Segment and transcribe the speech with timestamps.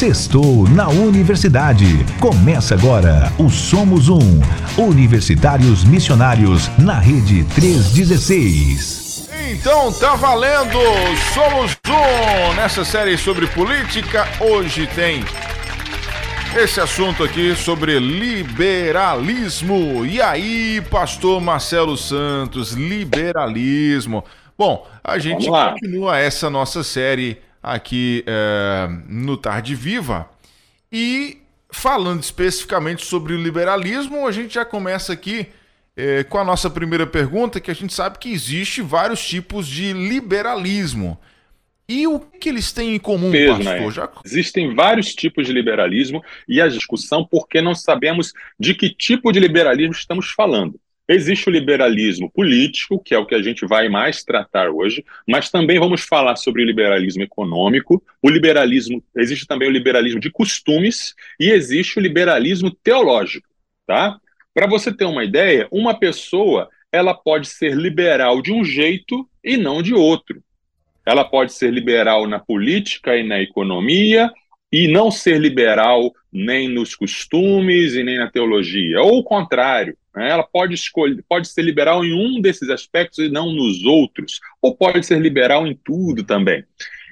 [0.00, 1.84] Sextou na Universidade.
[2.18, 4.40] Começa agora o Somos Um.
[4.78, 9.28] Universitários Missionários na Rede 316.
[9.50, 10.78] Então tá valendo!
[11.34, 12.54] Somos Um!
[12.54, 15.22] Nessa série sobre política, hoje tem
[16.56, 20.06] esse assunto aqui sobre liberalismo.
[20.06, 24.24] E aí, pastor Marcelo Santos, liberalismo.
[24.56, 30.28] Bom, a gente continua essa nossa série aqui é, no Tarde Viva.
[30.90, 31.38] E
[31.72, 35.46] falando especificamente sobre o liberalismo, a gente já começa aqui
[35.96, 39.92] é, com a nossa primeira pergunta, que a gente sabe que existe vários tipos de
[39.92, 41.18] liberalismo.
[41.88, 43.92] E o que eles têm em comum, Mesmo, pastor?
[43.92, 44.08] Já...
[44.24, 49.40] Existem vários tipos de liberalismo e a discussão porque não sabemos de que tipo de
[49.40, 50.78] liberalismo estamos falando.
[51.12, 55.50] Existe o liberalismo político, que é o que a gente vai mais tratar hoje, mas
[55.50, 61.16] também vamos falar sobre o liberalismo econômico, o liberalismo, existe também o liberalismo de costumes
[61.40, 63.48] e existe o liberalismo teológico,
[63.84, 64.20] tá?
[64.54, 69.56] Para você ter uma ideia, uma pessoa, ela pode ser liberal de um jeito e
[69.56, 70.40] não de outro.
[71.04, 74.30] Ela pode ser liberal na política e na economia
[74.72, 79.96] e não ser liberal nem nos costumes e nem na teologia, ou o contrário.
[80.14, 80.30] Né?
[80.30, 84.76] Ela pode escolher, pode ser liberal em um desses aspectos e não nos outros, ou
[84.76, 86.64] pode ser liberal em tudo também.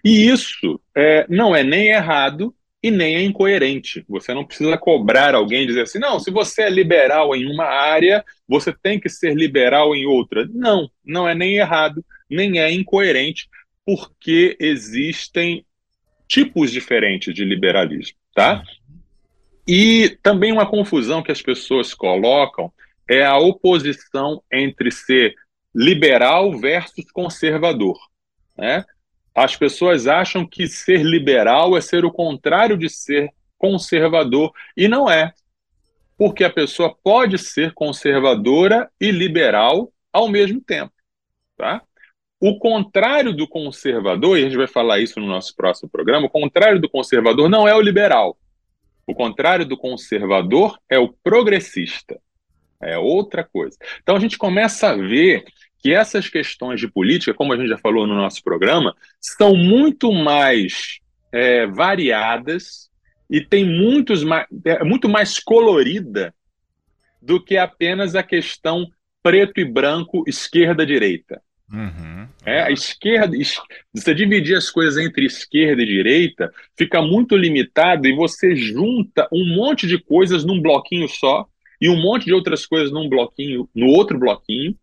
[0.04, 4.04] E isso é, não é nem errado e nem é incoerente.
[4.08, 8.24] Você não precisa cobrar alguém dizer assim, não, se você é liberal em uma área,
[8.46, 10.48] você tem que ser liberal em outra.
[10.52, 13.48] Não, não é nem errado, nem é incoerente,
[13.84, 15.64] porque existem
[16.28, 18.62] tipos diferentes de liberalismo, tá?
[19.66, 22.72] E também uma confusão que as pessoas colocam
[23.08, 25.34] é a oposição entre ser
[25.74, 27.98] liberal versus conservador.
[28.56, 28.84] Né?
[29.34, 35.10] As pessoas acham que ser liberal é ser o contrário de ser conservador, e não
[35.10, 35.32] é.
[36.16, 40.92] Porque a pessoa pode ser conservadora e liberal ao mesmo tempo.
[41.56, 41.82] Tá?
[42.40, 46.30] O contrário do conservador, e a gente vai falar isso no nosso próximo programa, o
[46.30, 48.38] contrário do conservador não é o liberal.
[49.06, 52.20] O contrário do conservador é o progressista.
[52.80, 53.76] É outra coisa.
[54.02, 55.44] Então a gente começa a ver
[55.80, 60.12] que essas questões de política, como a gente já falou no nosso programa, são muito
[60.12, 61.00] mais
[61.32, 62.88] é, variadas
[63.30, 66.34] e tem muitos mais, é, muito mais colorida
[67.20, 68.86] do que apenas a questão
[69.22, 71.42] preto e branco, esquerda-direita.
[71.70, 72.17] Uhum.
[72.44, 73.36] É, a esquerda,
[73.92, 79.54] você dividir as coisas entre esquerda e direita, fica muito limitado e você junta um
[79.54, 81.46] monte de coisas num bloquinho só
[81.80, 84.74] e um monte de outras coisas num bloquinho, no outro bloquinho,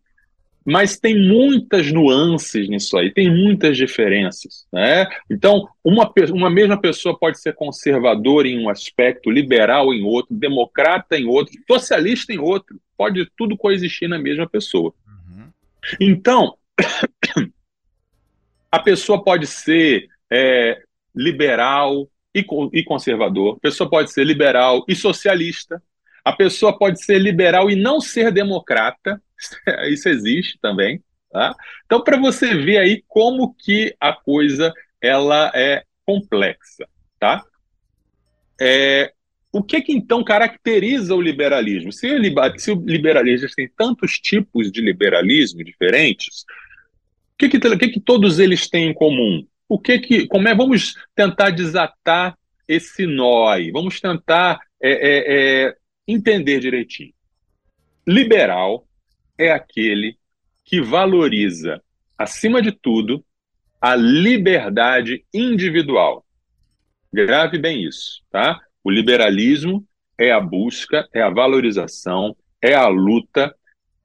[0.66, 4.66] mas tem muitas nuances nisso aí, tem muitas diferenças.
[4.72, 5.06] Né?
[5.30, 11.16] Então, uma, uma mesma pessoa pode ser conservadora em um aspecto, liberal em outro, democrata
[11.16, 14.92] em outro, socialista em outro, pode tudo coexistir na mesma pessoa.
[15.06, 15.48] Uhum.
[16.00, 16.54] Então,
[18.70, 20.82] a pessoa pode ser é,
[21.14, 25.82] liberal e, e conservador, a pessoa pode ser liberal e socialista,
[26.24, 29.22] a pessoa pode ser liberal e não ser democrata,
[29.88, 31.02] isso existe também.
[31.30, 31.54] Tá?
[31.84, 36.88] Então, para você ver aí como que a coisa ela é complexa,
[37.18, 37.44] tá?
[38.58, 39.12] É,
[39.52, 41.92] o que que então caracteriza o liberalismo?
[41.92, 42.08] Se
[42.56, 46.44] se o liberalismo tem tantos tipos de liberalismo diferentes,
[47.36, 49.46] o que que, que que todos eles têm em comum?
[49.68, 50.54] O que que, como é?
[50.54, 52.36] Vamos tentar desatar
[52.66, 53.70] esse nó aí.
[53.70, 55.76] Vamos tentar é, é, é
[56.08, 57.12] entender direitinho.
[58.06, 58.86] Liberal
[59.36, 60.16] é aquele
[60.64, 61.82] que valoriza,
[62.16, 63.22] acima de tudo,
[63.80, 66.24] a liberdade individual.
[67.12, 68.58] Grave bem isso, tá?
[68.82, 69.86] O liberalismo
[70.18, 73.54] é a busca, é a valorização, é a luta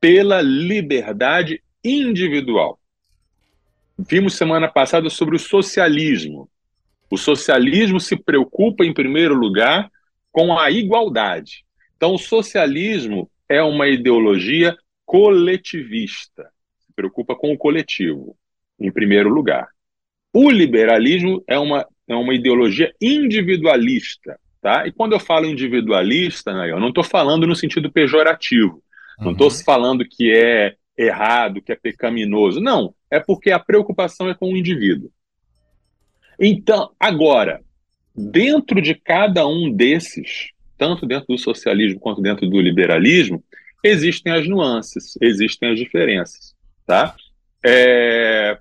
[0.02, 2.81] pela liberdade individual.
[3.98, 6.50] Vimos semana passada sobre o socialismo.
[7.10, 9.92] O socialismo se preocupa, em primeiro lugar,
[10.32, 11.66] com a igualdade.
[11.98, 16.50] Então, o socialismo é uma ideologia coletivista,
[16.80, 18.36] se preocupa com o coletivo,
[18.80, 19.68] em primeiro lugar.
[20.34, 24.40] O liberalismo é uma, é uma ideologia individualista.
[24.62, 24.88] Tá?
[24.88, 28.82] E quando eu falo individualista, né, eu não estou falando no sentido pejorativo,
[29.18, 29.26] uhum.
[29.26, 32.62] não estou falando que é errado, que é pecaminoso.
[32.62, 35.12] Não, é porque a preocupação é com o indivíduo.
[36.40, 37.62] Então, agora,
[38.16, 43.44] dentro de cada um desses, tanto dentro do socialismo quanto dentro do liberalismo,
[43.84, 46.56] existem as nuances, existem as diferenças,
[46.88, 47.16] tá?
[47.64, 48.58] É,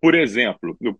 [0.00, 0.96] por exemplo, no,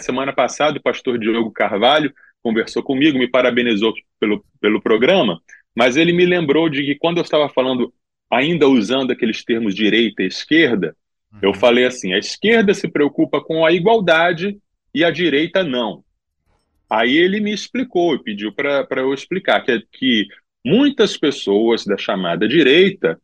[0.00, 2.12] semana passada o pastor Diogo Carvalho
[2.42, 5.40] conversou comigo, me parabenizou pelo, pelo programa,
[5.76, 7.92] mas ele me lembrou de que quando eu estava falando,
[8.30, 10.96] ainda usando aqueles termos direita e esquerda,
[11.32, 11.38] uhum.
[11.42, 14.58] eu falei assim: a esquerda se preocupa com a igualdade
[14.94, 16.04] e a direita não.
[16.90, 20.26] Aí ele me explicou e pediu para eu explicar que, que
[20.64, 23.20] muitas pessoas da chamada direita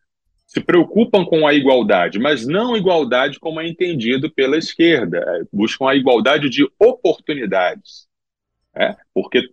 [0.47, 5.89] se preocupam com a igualdade, mas não igualdade como é entendido pela esquerda, é, buscam
[5.89, 8.07] a igualdade de oportunidades.
[8.77, 8.95] É?
[9.13, 9.49] Porque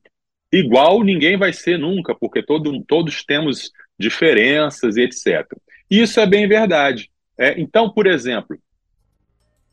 [0.51, 5.47] igual ninguém vai ser nunca, porque todo, todos temos diferenças e etc.
[5.89, 7.10] Isso é bem verdade.
[7.41, 8.55] É, então, por exemplo,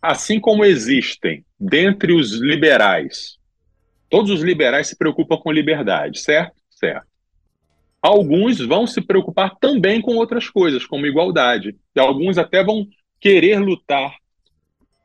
[0.01, 3.37] assim como existem dentre os liberais,
[4.09, 6.55] todos os liberais se preocupam com liberdade, certo?
[6.71, 7.07] Certo.
[8.01, 11.77] Alguns vão se preocupar também com outras coisas, como igualdade.
[11.95, 12.89] E alguns até vão
[13.21, 14.17] querer lutar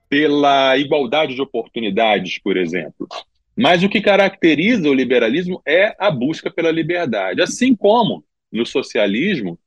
[0.07, 3.10] pela igualdade de oportunidades, por exemplo.
[3.57, 7.42] Mas o que caracteriza o liberalismo é a busca pela liberdade.
[7.42, 9.60] Assim como no socialismo,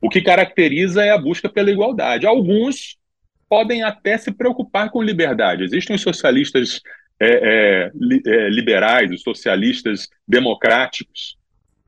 [0.00, 2.26] o que caracteriza é a busca pela igualdade.
[2.26, 2.96] Alguns
[3.48, 5.64] podem até se preocupar com liberdade.
[5.64, 6.80] Existem os socialistas
[7.18, 7.90] é, é,
[8.26, 11.38] é, liberais, os socialistas democráticos,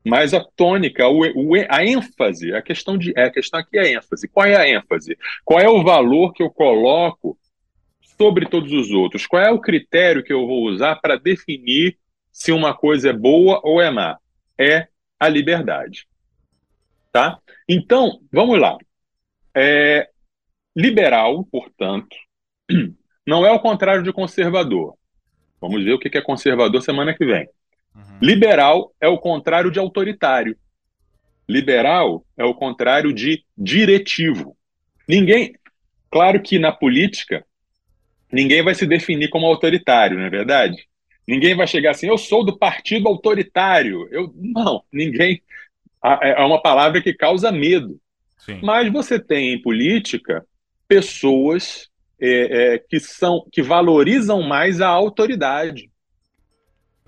[0.03, 3.91] mas a tônica, o, o, a ênfase, a questão, de, a questão aqui é a
[3.97, 4.27] ênfase.
[4.27, 5.17] Qual é a ênfase?
[5.45, 7.37] Qual é o valor que eu coloco
[8.17, 9.27] sobre todos os outros?
[9.27, 11.97] Qual é o critério que eu vou usar para definir
[12.31, 14.17] se uma coisa é boa ou é má?
[14.57, 14.87] É
[15.19, 16.08] a liberdade.
[17.11, 17.39] Tá?
[17.67, 18.77] Então, vamos lá.
[19.55, 20.09] É,
[20.75, 22.15] liberal, portanto,
[23.25, 24.95] não é o contrário de conservador.
[25.59, 27.47] Vamos ver o que é conservador semana que vem.
[27.95, 28.19] Uhum.
[28.21, 30.57] Liberal é o contrário de autoritário.
[31.47, 34.55] Liberal é o contrário de diretivo.
[35.07, 35.53] Ninguém.
[36.11, 37.43] Claro que na política,
[38.31, 40.87] ninguém vai se definir como autoritário, não é verdade?
[41.27, 44.07] Ninguém vai chegar assim, eu sou do partido autoritário.
[44.11, 45.41] Eu Não, ninguém.
[46.03, 47.99] É, é uma palavra que causa medo.
[48.37, 48.59] Sim.
[48.63, 50.45] Mas você tem em política
[50.87, 55.89] pessoas é, é, que são que valorizam mais a autoridade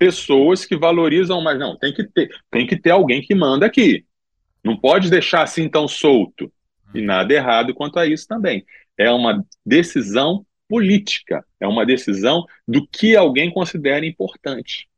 [0.02, 1.60] pessoas que valorizam mais.
[1.60, 4.04] Não, tem que ter, tem que ter alguém que manda aqui.
[4.64, 6.52] Não pode deixar assim tão solto.
[6.92, 7.06] E uhum.
[7.06, 8.64] nada errado quanto a isso também.
[8.98, 14.88] É uma decisão política, é uma decisão do que alguém considera importante.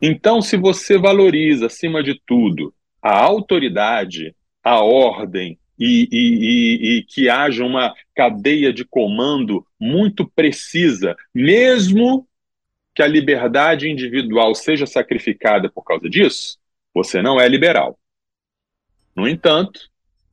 [0.00, 2.72] Então, se você valoriza, acima de tudo,
[3.02, 10.24] a autoridade, a ordem e, e, e, e que haja uma cadeia de comando muito
[10.28, 12.28] precisa, mesmo
[12.94, 16.58] que a liberdade individual seja sacrificada por causa disso,
[16.94, 17.98] você não é liberal.
[19.16, 19.80] No entanto,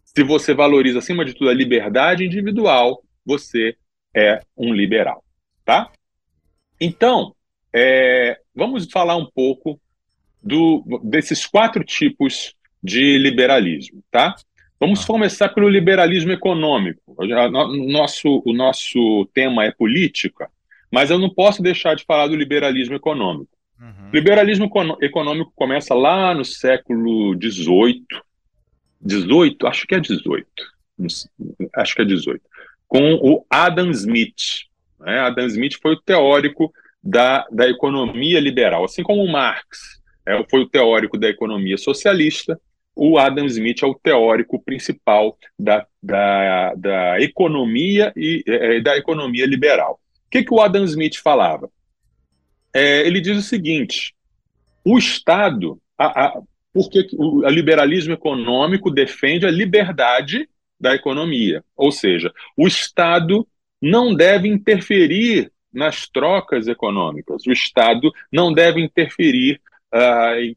[0.03, 3.75] se você valoriza acima de tudo a liberdade individual, você
[4.15, 5.23] é um liberal,
[5.63, 5.91] tá?
[6.79, 7.35] Então,
[7.73, 9.79] é, vamos falar um pouco
[10.41, 14.35] do, desses quatro tipos de liberalismo, tá?
[14.79, 17.01] Vamos começar pelo liberalismo econômico.
[17.17, 17.25] O
[17.91, 20.49] nosso, o nosso tema é política,
[20.91, 23.51] mas eu não posso deixar de falar do liberalismo econômico.
[23.79, 24.09] Uhum.
[24.13, 24.71] Liberalismo
[25.01, 28.05] econômico começa lá no século XVIII,
[29.01, 30.47] 18, acho que é 18,
[31.75, 32.41] acho que é 18,
[32.87, 34.65] com o Adam Smith.
[34.99, 35.19] Né?
[35.19, 36.73] Adam Smith foi o teórico
[37.03, 42.59] da, da economia liberal, assim como o Marx é, foi o teórico da economia socialista,
[42.99, 49.45] o Adam Smith é o teórico principal da, da, da economia e é, da economia
[49.45, 49.99] liberal.
[50.27, 51.69] O que, que o Adam Smith falava?
[52.73, 54.13] É, ele diz o seguinte:
[54.83, 56.41] o Estado, a, a,
[56.73, 63.47] porque o liberalismo econômico defende a liberdade da economia, ou seja, o Estado
[63.81, 69.61] não deve interferir nas trocas econômicas, o Estado não deve interferir
[69.93, 70.55] uh, em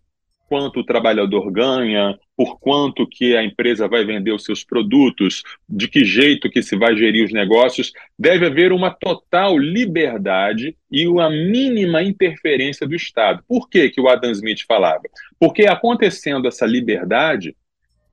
[0.48, 5.86] quanto o trabalhador ganha, por quanto que a empresa vai vender os seus produtos, de
[5.86, 11.28] que jeito que se vai gerir os negócios, deve haver uma total liberdade e uma
[11.28, 13.44] mínima interferência do Estado.
[13.46, 15.02] Por que, que o Adam Smith falava?
[15.38, 17.54] Porque acontecendo essa liberdade,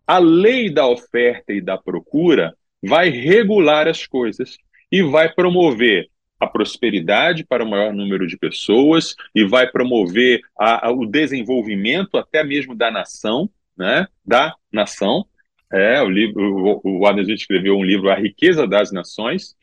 [0.06, 4.58] a lei da oferta e da procura vai regular as coisas
[4.92, 6.10] e vai promover
[6.40, 12.18] a prosperidade para o maior número de pessoas e vai promover a, a, o desenvolvimento
[12.18, 14.06] até mesmo da nação, né?
[14.26, 15.26] Da nação.
[15.72, 19.56] É, o livro, o, o Adam Smith escreveu um livro, A Riqueza das Nações,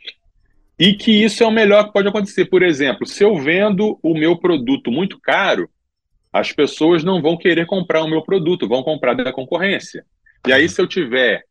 [0.78, 2.46] e que isso é o melhor que pode acontecer.
[2.46, 5.68] Por exemplo, se eu vendo o meu produto muito caro,
[6.32, 10.04] as pessoas não vão querer comprar o meu produto, vão comprar da concorrência.
[10.46, 11.42] E aí, se eu tiver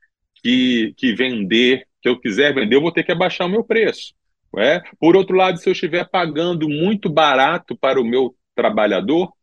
[0.41, 4.13] que, que vender, que eu quiser vender, eu vou ter que abaixar o meu preço.
[4.57, 4.81] É?
[4.99, 9.33] Por outro lado, se eu estiver pagando muito barato para o meu trabalhador,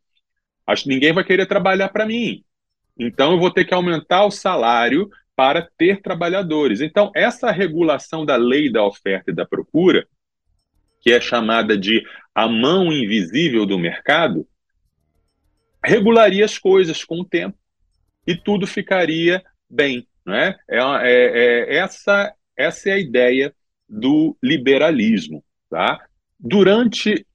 [0.66, 2.42] Acho que ninguém vai querer trabalhar para mim.
[2.98, 6.80] Então eu vou ter que aumentar o salário para ter trabalhadores.
[6.80, 10.06] Então, essa regulação da lei da oferta e da procura,
[11.00, 14.46] que é chamada de a mão invisível do mercado,
[15.84, 17.58] regularia as coisas com o tempo
[18.26, 20.06] e tudo ficaria bem.
[20.24, 20.56] Não é?
[20.68, 23.52] É, é, é, essa, essa é a ideia
[23.88, 25.42] do liberalismo.
[25.68, 25.98] Tá?
[26.38, 27.26] Durante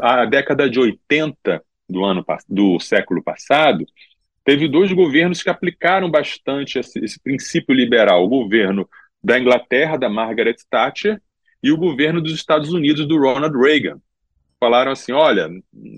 [0.00, 3.86] a década de 80 do, ano, do século passado,
[4.44, 8.88] teve dois governos que aplicaram bastante esse, esse princípio liberal: o governo
[9.22, 11.20] da Inglaterra, da Margaret Thatcher,
[11.62, 13.98] e o governo dos Estados Unidos, do Ronald Reagan.
[14.60, 15.48] Falaram assim: olha,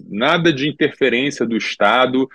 [0.08, 2.28] nada de interferência do Estado,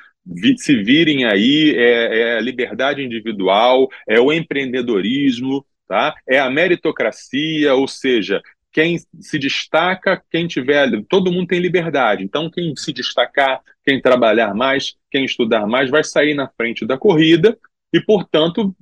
[0.58, 6.14] se virem aí, é, é, a liberdade individual, é o empreendedorismo, tá?
[6.28, 8.42] é a meritocracia, ou seja,
[8.72, 12.24] quem se destaca, quem tiver, todo mundo tem liberdade.
[12.24, 16.98] Então, quem se destacar, quem trabalhar mais, quem estudar mais, vai sair na frente da
[16.98, 17.58] corrida
[17.94, 18.76] e, portanto,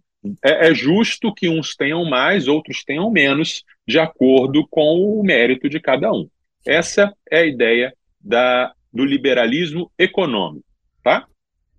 [0.44, 5.68] é, é justo que uns tenham mais, outros tenham menos, de acordo com o mérito
[5.68, 6.30] de cada um.
[6.66, 10.66] Essa é a ideia da, do liberalismo econômico,
[11.04, 11.26] tá?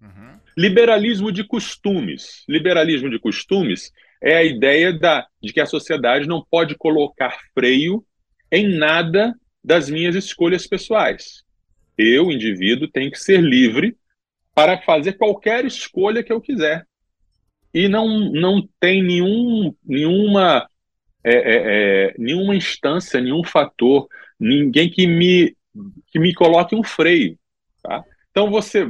[0.01, 0.39] Uhum.
[0.57, 2.45] Liberalismo de costumes.
[2.49, 8.05] Liberalismo de costumes é a ideia da, de que a sociedade não pode colocar freio
[8.53, 11.43] em nada das minhas escolhas pessoais.
[11.97, 13.97] Eu, indivíduo, tenho que ser livre
[14.55, 16.87] para fazer qualquer escolha que eu quiser.
[17.73, 20.69] E não, não tem nenhum, nenhuma,
[21.23, 24.09] é, é, é, nenhuma instância, nenhum fator,
[24.39, 25.57] ninguém que me,
[26.09, 27.39] que me coloque um freio.
[27.83, 28.05] Tá?
[28.31, 28.87] Então você.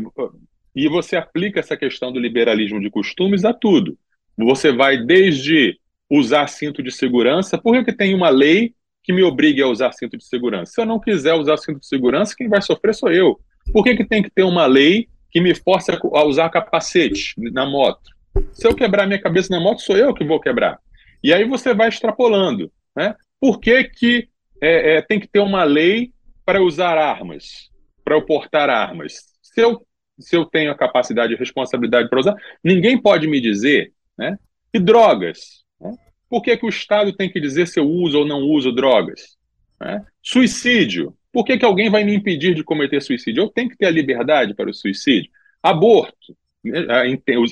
[0.73, 3.99] E você aplica essa questão do liberalismo de costumes a tudo.
[4.37, 5.79] Você vai desde
[6.11, 9.93] usar cinto de segurança, por que, que tem uma lei que me obrigue a usar
[9.93, 10.73] cinto de segurança?
[10.73, 13.39] Se eu não quiser usar cinto de segurança, quem vai sofrer sou eu.
[13.73, 17.65] Por que, que tem que ter uma lei que me force a usar capacete na
[17.65, 18.11] moto?
[18.53, 20.79] Se eu quebrar minha cabeça na moto, sou eu que vou quebrar.
[21.23, 22.73] E aí você vai extrapolando.
[22.97, 23.15] Né?
[23.41, 24.29] Por que, que
[24.61, 26.13] é, é, tem que ter uma lei
[26.45, 27.71] para usar armas,
[28.05, 29.15] para eu portar armas?
[29.43, 29.87] Se eu,
[30.19, 34.39] se eu tenho a capacidade e responsabilidade para usar, ninguém pode me dizer né?
[34.73, 35.65] E drogas.
[35.81, 35.97] Né?
[36.29, 39.39] Por que, que o Estado tem que dizer se eu uso ou não uso drogas?
[39.81, 40.05] Né?
[40.23, 41.17] Suicídio.
[41.33, 43.45] Por que, que alguém vai me impedir de cometer suicídio?
[43.45, 45.31] Eu tenho que ter a liberdade para o suicídio.
[45.63, 46.37] Aborto.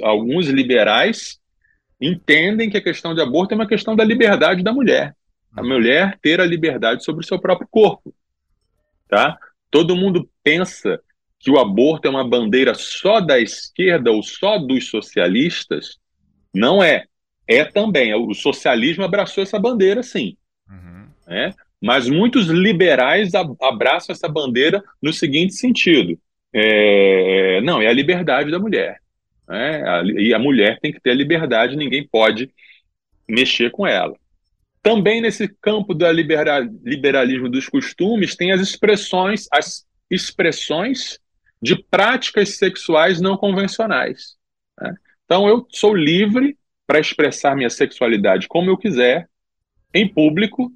[0.02, 1.40] Alguns liberais
[1.98, 5.16] entendem que a questão de aborto é uma questão da liberdade da mulher.
[5.56, 8.14] A mulher ter a liberdade sobre o seu próprio corpo.
[9.08, 9.38] Tá?
[9.70, 11.00] Todo mundo pensa
[11.40, 15.98] que o aborto é uma bandeira só da esquerda ou só dos socialistas,
[16.54, 17.04] não é.
[17.46, 18.14] É também.
[18.14, 20.36] O socialismo abraçou essa bandeira, sim.
[20.68, 21.06] Uhum.
[21.26, 21.52] É?
[21.80, 26.18] Mas muitos liberais abraçam essa bandeira no seguinte sentido:
[26.52, 29.00] é, não, é a liberdade da mulher.
[29.50, 32.50] É, e a mulher tem que ter a liberdade, ninguém pode
[33.26, 34.14] mexer com ela.
[34.82, 41.18] Também nesse campo do liberalismo dos costumes tem as expressões, as expressões
[41.60, 44.36] de práticas sexuais não convencionais.
[44.80, 44.94] Né?
[45.28, 46.56] Então eu sou livre
[46.86, 49.28] para expressar minha sexualidade como eu quiser,
[49.92, 50.72] em público,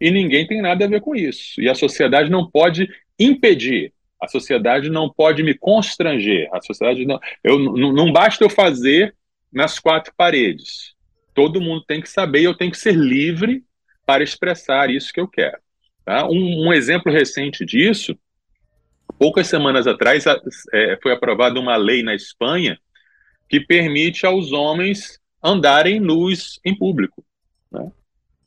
[0.00, 1.60] e ninguém tem nada a ver com isso.
[1.60, 7.18] E a sociedade não pode impedir, a sociedade não pode me constranger, a sociedade não.
[7.42, 9.12] Eu, não, basta eu fazer
[9.52, 10.94] nas quatro paredes.
[11.34, 13.64] Todo mundo tem que saber e eu tenho que ser livre
[14.06, 15.58] para expressar isso que eu quero.
[16.04, 16.28] Tá?
[16.28, 18.16] Um, um exemplo recente disso,
[19.18, 20.24] poucas semanas atrás,
[20.72, 22.78] é, foi aprovada uma lei na Espanha
[23.48, 27.24] que permite aos homens andarem nus em público.
[27.70, 27.90] Né?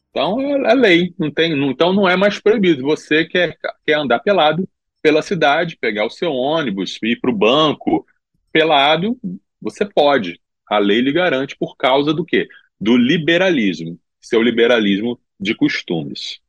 [0.10, 2.84] Então é, é lei, não tem, não, então não é mais proibido.
[2.84, 4.68] Você quer, quer andar pelado
[5.02, 8.06] pela cidade, pegar o seu ônibus, ir para o banco
[8.52, 9.18] pelado,
[9.62, 10.40] você pode.
[10.68, 12.48] A lei lhe garante por causa do quê?
[12.80, 16.40] Do liberalismo, seu liberalismo de costumes.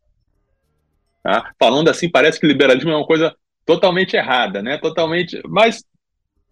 [1.23, 1.52] Tá?
[1.59, 4.78] Falando assim, parece que liberalismo é uma coisa totalmente errada, né?
[4.78, 5.85] Totalmente, mas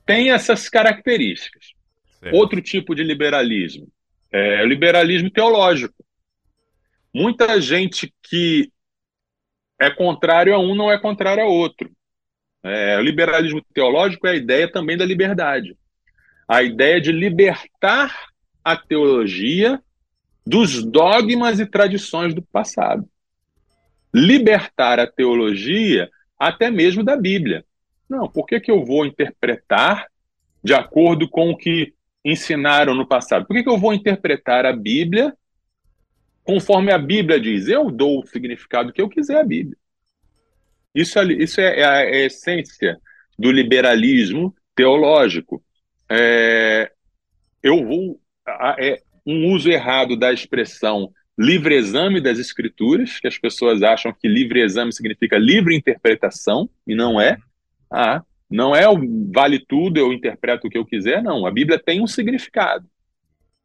[0.07, 1.73] tem essas características.
[2.21, 2.35] Certo.
[2.35, 3.89] Outro tipo de liberalismo
[4.31, 6.05] é o liberalismo teológico.
[7.15, 8.71] Muita gente que
[9.79, 11.91] é contrário a um não é contrário a outro.
[12.63, 15.77] É, o liberalismo teológico é a ideia também da liberdade.
[16.47, 18.29] A ideia de libertar
[18.65, 19.81] a teologia
[20.45, 23.09] dos dogmas e tradições do passado.
[24.13, 27.65] Libertar a teologia até mesmo da Bíblia.
[28.09, 30.07] Não, por que, que eu vou interpretar
[30.65, 31.95] de acordo com o que
[32.31, 33.47] ensinaram no passado.
[33.47, 35.35] Por que, que eu vou interpretar a Bíblia
[36.45, 37.69] conforme a Bíblia diz?
[37.69, 39.77] Eu dou o significado que eu quiser à Bíblia.
[40.95, 42.99] Isso, isso é, é a, é a essência
[43.39, 45.63] do liberalismo teológico.
[46.11, 46.91] É,
[47.63, 48.21] eu vou.
[48.79, 54.27] É um uso errado da expressão livre exame das escrituras, que as pessoas acham que
[54.27, 57.39] livre exame significa livre interpretação, e não é.
[57.89, 58.99] Ah, não é o
[59.33, 61.47] vale tudo, eu interpreto o que eu quiser, não.
[61.47, 62.87] A Bíblia tem um significado.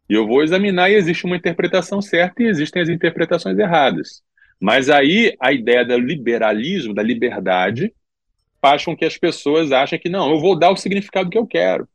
[0.10, 4.22] E eu vou examinar e existe uma interpretação certa e existem as interpretações erradas.
[4.60, 7.94] Mas aí a ideia do liberalismo, da liberdade,
[8.62, 11.48] faz com que as pessoas achem que não, eu vou dar o significado que eu
[11.48, 11.88] quero.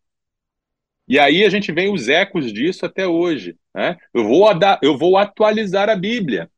[1.08, 3.56] E aí a gente vê os ecos disso até hoje.
[3.74, 3.96] Né?
[4.12, 4.46] Eu, vou
[4.82, 6.50] eu vou atualizar a Bíblia.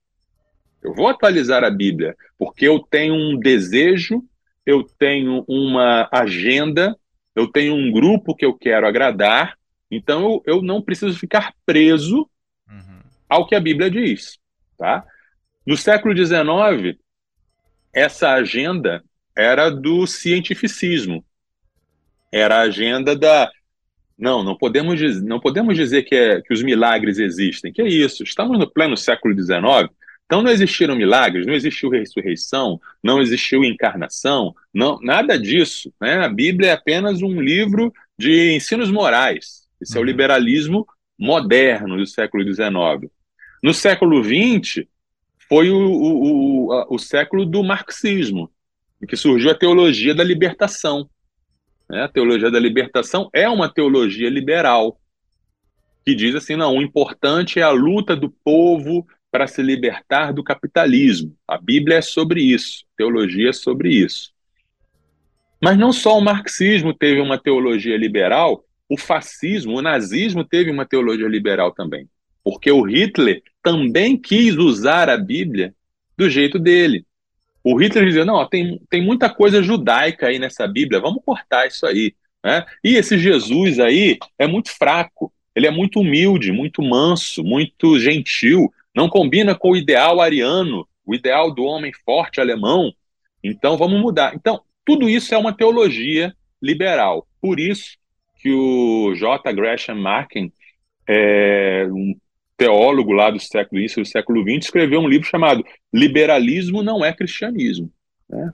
[0.83, 4.25] Eu vou atualizar a Bíblia, porque eu tenho um desejo,
[4.71, 6.97] eu tenho uma agenda,
[7.35, 9.59] eu tenho um grupo que eu quero agradar,
[9.91, 12.29] então eu, eu não preciso ficar preso
[12.69, 13.01] uhum.
[13.29, 14.39] ao que a Bíblia diz.
[14.79, 15.05] Tá?
[15.67, 16.97] No século XIX,
[17.93, 19.03] essa agenda
[19.37, 21.25] era do cientificismo,
[22.33, 23.51] era a agenda da
[24.17, 27.73] não, não podemos, não podemos dizer que, é, que os milagres existem.
[27.73, 28.23] Que é isso?
[28.23, 29.91] Estamos no pleno século XIX,
[30.31, 35.93] então não existiram milagres, não existiu ressurreição, não existiu encarnação, não, nada disso.
[36.01, 36.25] Né?
[36.25, 39.67] A Bíblia é apenas um livro de ensinos morais.
[39.81, 40.07] Esse é o uhum.
[40.07, 40.87] liberalismo
[41.19, 43.11] moderno do século XIX.
[43.61, 44.87] No século XX,
[45.49, 48.49] foi o, o, o, o século do marxismo,
[49.03, 51.11] em que surgiu a teologia da libertação.
[51.89, 52.05] Né?
[52.05, 54.97] A teologia da libertação é uma teologia liberal,
[56.05, 60.43] que diz assim: não, o importante é a luta do povo para se libertar do
[60.43, 61.35] capitalismo.
[61.47, 64.33] A Bíblia é sobre isso, teologia é sobre isso.
[65.63, 70.87] Mas não só o marxismo teve uma teologia liberal, o fascismo, o nazismo teve uma
[70.87, 72.09] teologia liberal também.
[72.43, 75.75] Porque o Hitler também quis usar a Bíblia
[76.17, 77.05] do jeito dele.
[77.63, 81.87] O Hitler dizia: não, tem, tem muita coisa judaica aí nessa Bíblia, vamos cortar isso
[81.87, 82.15] aí.
[82.43, 82.65] Né?
[82.83, 88.73] E esse Jesus aí é muito fraco, ele é muito humilde, muito manso, muito gentil,
[88.95, 92.93] não combina com o ideal ariano, o ideal do homem forte alemão.
[93.43, 94.35] Então vamos mudar.
[94.35, 97.27] Então, tudo isso é uma teologia liberal.
[97.41, 97.99] Por isso
[98.41, 99.53] que o J.
[99.53, 100.53] Gresham Machen,
[101.07, 102.15] é, um
[102.57, 107.13] teólogo lá do século isso do século XX, escreveu um livro chamado Liberalismo não é
[107.13, 107.91] cristianismo.
[108.29, 108.53] Né?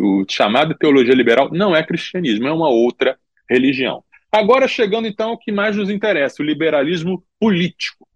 [0.00, 4.02] O chamado teologia liberal não é cristianismo, é uma outra religião.
[4.30, 8.07] Agora chegando então ao que mais nos interessa, o liberalismo político.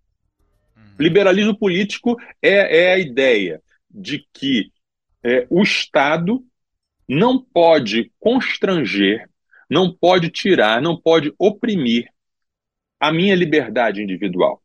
[1.03, 3.61] Liberalismo político é, é, a ideia
[3.91, 4.71] de que
[5.23, 6.45] é, o Estado
[7.09, 9.29] não pode constranger,
[9.69, 12.09] não pode tirar, não pode oprimir
[12.99, 14.63] a minha liberdade individual.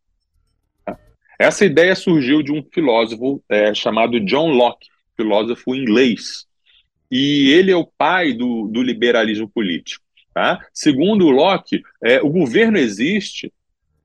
[1.39, 6.45] Essa ideia surgiu de um filósofo é, chamado John Locke, filósofo inglês.
[7.11, 10.03] E ele é o pai do, do liberalismo político.
[10.33, 10.59] Tá?
[10.73, 13.51] Segundo Locke, é, o governo existe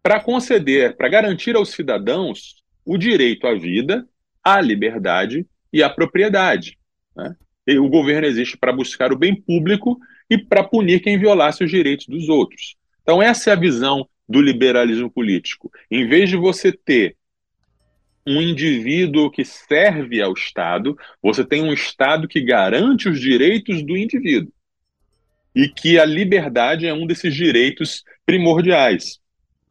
[0.02, 4.06] para conceder, para garantir aos cidadãos o direito à vida,
[4.42, 6.76] à liberdade e à propriedade.
[7.16, 7.36] Né?
[7.78, 12.06] O governo existe para buscar o bem público e para punir quem violasse os direitos
[12.06, 12.76] dos outros.
[13.02, 15.70] Então, essa é a visão do liberalismo político.
[15.90, 17.16] Em vez de você ter
[18.26, 23.96] um indivíduo que serve ao Estado, você tem um Estado que garante os direitos do
[23.96, 24.52] indivíduo.
[25.54, 29.20] E que a liberdade é um desses direitos primordiais.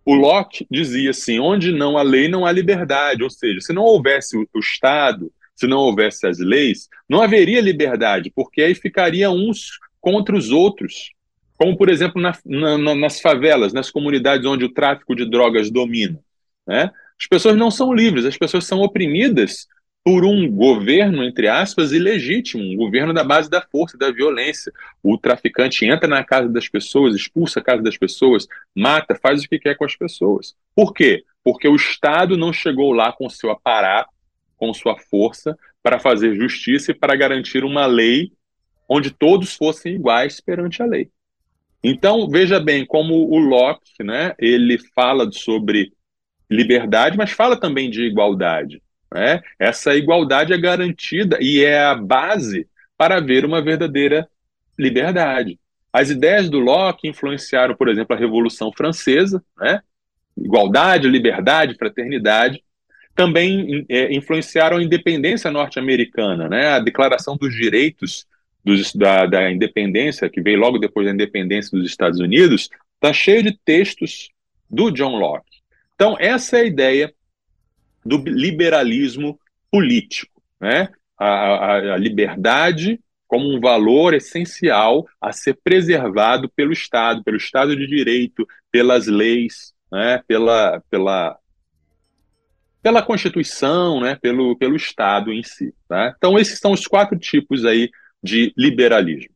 [0.06, 3.24] O Locke dizia assim: onde não há lei, não há liberdade.
[3.24, 8.32] Ou seja, se não houvesse o Estado, se não houvesse as leis, não haveria liberdade,
[8.36, 11.12] porque aí ficaria uns contra os outros.
[11.56, 16.20] Como, por exemplo, na, na, nas favelas, nas comunidades onde o tráfico de drogas domina.
[16.66, 16.90] Né?
[17.20, 19.68] As pessoas não são livres, as pessoas são oprimidas
[20.04, 24.72] por um governo, entre aspas, ilegítimo, um governo da base da força, da violência.
[25.04, 29.48] O traficante entra na casa das pessoas, expulsa a casa das pessoas, mata, faz o
[29.48, 30.56] que quer com as pessoas.
[30.76, 31.24] Por quê?
[31.44, 34.10] Porque o Estado não chegou lá com seu aparato,
[34.58, 38.32] com sua força, para fazer justiça e para garantir uma lei
[38.90, 41.10] onde todos fossem iguais perante a lei.
[41.84, 45.94] Então, veja bem como o Locke, né, ele fala sobre
[46.50, 48.82] liberdade, mas fala também de igualdade.
[49.14, 49.42] Né?
[49.60, 54.28] Essa igualdade é garantida e é a base para haver uma verdadeira
[54.78, 55.60] liberdade.
[55.92, 59.82] As ideias do Locke influenciaram, por exemplo, a Revolução Francesa, né?
[60.38, 62.64] igualdade, liberdade, fraternidade.
[63.14, 66.70] Também é, influenciaram a independência norte-americana, né?
[66.70, 68.26] a Declaração dos Direitos
[68.64, 73.44] dos, da, da Independência, que veio logo depois da independência dos Estados Unidos, está cheio
[73.44, 74.30] de textos
[74.70, 75.60] do John Locke.
[75.96, 77.14] Então, essa é a ideia
[78.06, 79.40] do liberalismo
[79.72, 80.90] político, né?
[81.22, 87.76] a, a, a liberdade como um valor essencial a ser preservado pelo Estado, pelo Estado
[87.76, 91.38] de Direito, pelas leis, né, pela, pela,
[92.82, 95.74] pela Constituição, né, pelo, pelo Estado em si.
[95.88, 96.14] Tá?
[96.18, 97.90] Então, esses são os quatro tipos aí
[98.22, 99.34] de liberalismo.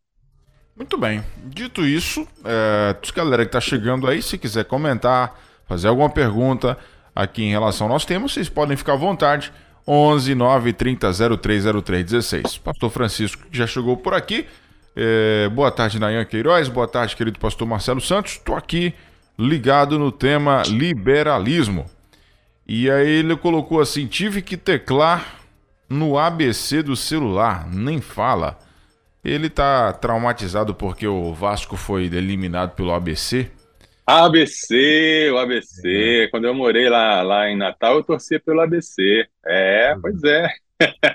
[0.75, 1.23] Muito bem.
[1.45, 6.77] Dito isso, é, galera que está chegando aí, se quiser comentar, fazer alguma pergunta
[7.15, 9.53] aqui em relação ao nosso tema, vocês podem ficar à vontade.
[9.87, 12.57] 11 9 30 03 03 16.
[12.57, 14.45] Pastor Francisco já chegou por aqui.
[14.95, 16.67] É, boa tarde, Nayan Queiroz.
[16.67, 18.33] Boa tarde, querido pastor Marcelo Santos.
[18.33, 18.93] Estou aqui
[19.37, 21.85] ligado no tema liberalismo.
[22.67, 25.35] E aí ele colocou assim: tive que teclar
[25.87, 28.57] no ABC do celular, nem fala.
[29.23, 33.51] Ele tá traumatizado porque o Vasco foi eliminado pelo ABC.
[34.05, 36.23] ABC, o ABC.
[36.23, 36.27] É.
[36.27, 39.27] Quando eu morei lá, lá em Natal, eu torcia pelo ABC.
[39.45, 40.01] É, uhum.
[40.01, 40.47] pois é.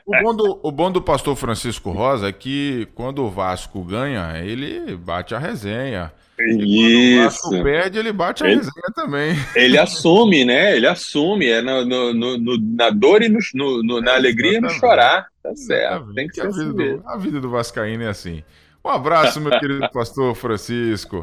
[0.06, 4.38] O bom, do, o bom do pastor Francisco Rosa é que quando o Vasco ganha,
[4.42, 6.10] ele bate a resenha.
[6.40, 7.20] Isso.
[7.20, 9.36] o Vasco perde, ele bate a ele, resenha também.
[9.54, 10.74] Ele assume, né?
[10.74, 11.46] Ele assume.
[11.46, 13.38] É no, no, no na dor e no,
[13.82, 15.26] no na é, alegria e no chorar.
[15.42, 16.12] Tá certo.
[16.14, 18.42] Tem que ser a vida, assim do, a vida do Vascaíno é assim.
[18.82, 21.22] Um abraço, meu querido pastor Francisco.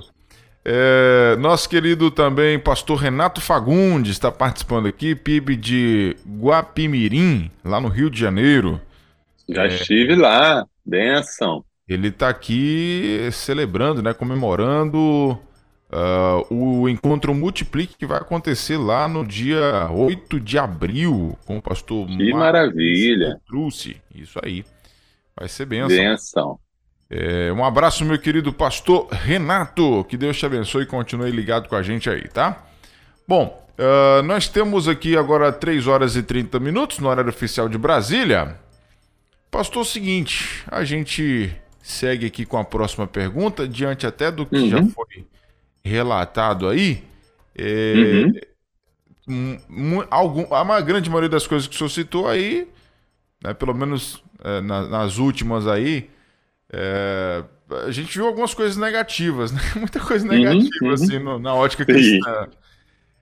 [0.69, 7.87] É, nosso querido também pastor Renato Fagundes está participando aqui, PIB de Guapimirim, lá no
[7.87, 8.81] Rio de Janeiro.
[9.47, 11.63] Já é, estive lá, benção.
[11.87, 15.39] Ele está aqui celebrando, né, comemorando
[15.89, 21.61] uh, o encontro Multiplique que vai acontecer lá no dia 8 de abril com o
[21.61, 23.39] pastor Que maravilha!
[23.47, 24.65] Trouxe, isso aí.
[25.33, 25.97] Vai ser benção.
[25.97, 26.59] Benção.
[27.09, 30.03] É, um abraço, meu querido pastor Renato.
[30.05, 32.65] Que Deus te abençoe e continue ligado com a gente aí, tá?
[33.27, 37.77] Bom, uh, nós temos aqui agora 3 horas e 30 minutos no horário oficial de
[37.77, 38.57] Brasília.
[39.49, 44.69] Pastor, seguinte, a gente segue aqui com a próxima pergunta, diante até do que uhum.
[44.69, 45.25] já foi
[45.83, 47.01] relatado aí.
[47.55, 48.25] É,
[49.27, 50.03] uhum.
[50.11, 52.67] algum, a grande maioria das coisas que o senhor citou aí,
[53.41, 56.09] né, pelo menos é, na, nas últimas aí,
[56.71, 57.43] é,
[57.85, 59.61] a gente viu algumas coisas negativas, né?
[59.75, 62.49] Muita coisa uhum, negativa, uhum, assim, no, na ótica cristã.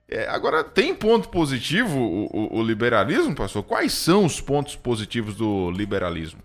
[0.08, 3.64] É, agora, tem ponto positivo o, o, o, liberalismo, pastor?
[3.64, 6.42] Quais são os pontos positivos do liberalismo?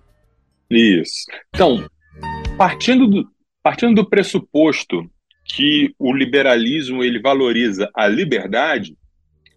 [0.71, 1.27] Isso.
[1.55, 1.87] Então,
[2.57, 3.31] partindo do,
[3.63, 5.11] partindo do pressuposto
[5.45, 8.97] que o liberalismo ele valoriza a liberdade,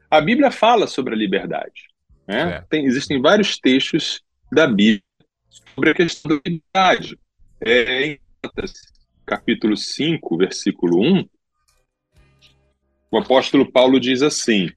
[0.10, 1.88] a Bíblia fala sobre a liberdade.
[2.28, 2.58] Né?
[2.58, 2.62] É.
[2.70, 5.02] Tem, existem vários textos da Bíblia
[5.50, 7.18] sobre a questão da liberdade.
[7.66, 8.20] É, em
[9.26, 11.26] capítulo 5, versículo 1,
[13.10, 14.70] o apóstolo Paulo diz assim: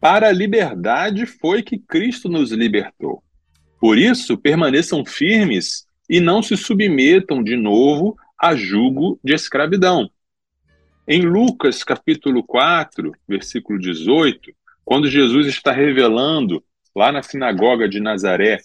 [0.00, 3.22] Para a liberdade foi que Cristo nos libertou.
[3.78, 10.10] Por isso, permaneçam firmes e não se submetam de novo a jugo de escravidão.
[11.06, 14.50] Em Lucas, capítulo 4, versículo 18,
[14.82, 16.64] quando Jesus está revelando
[16.96, 18.62] lá na sinagoga de Nazaré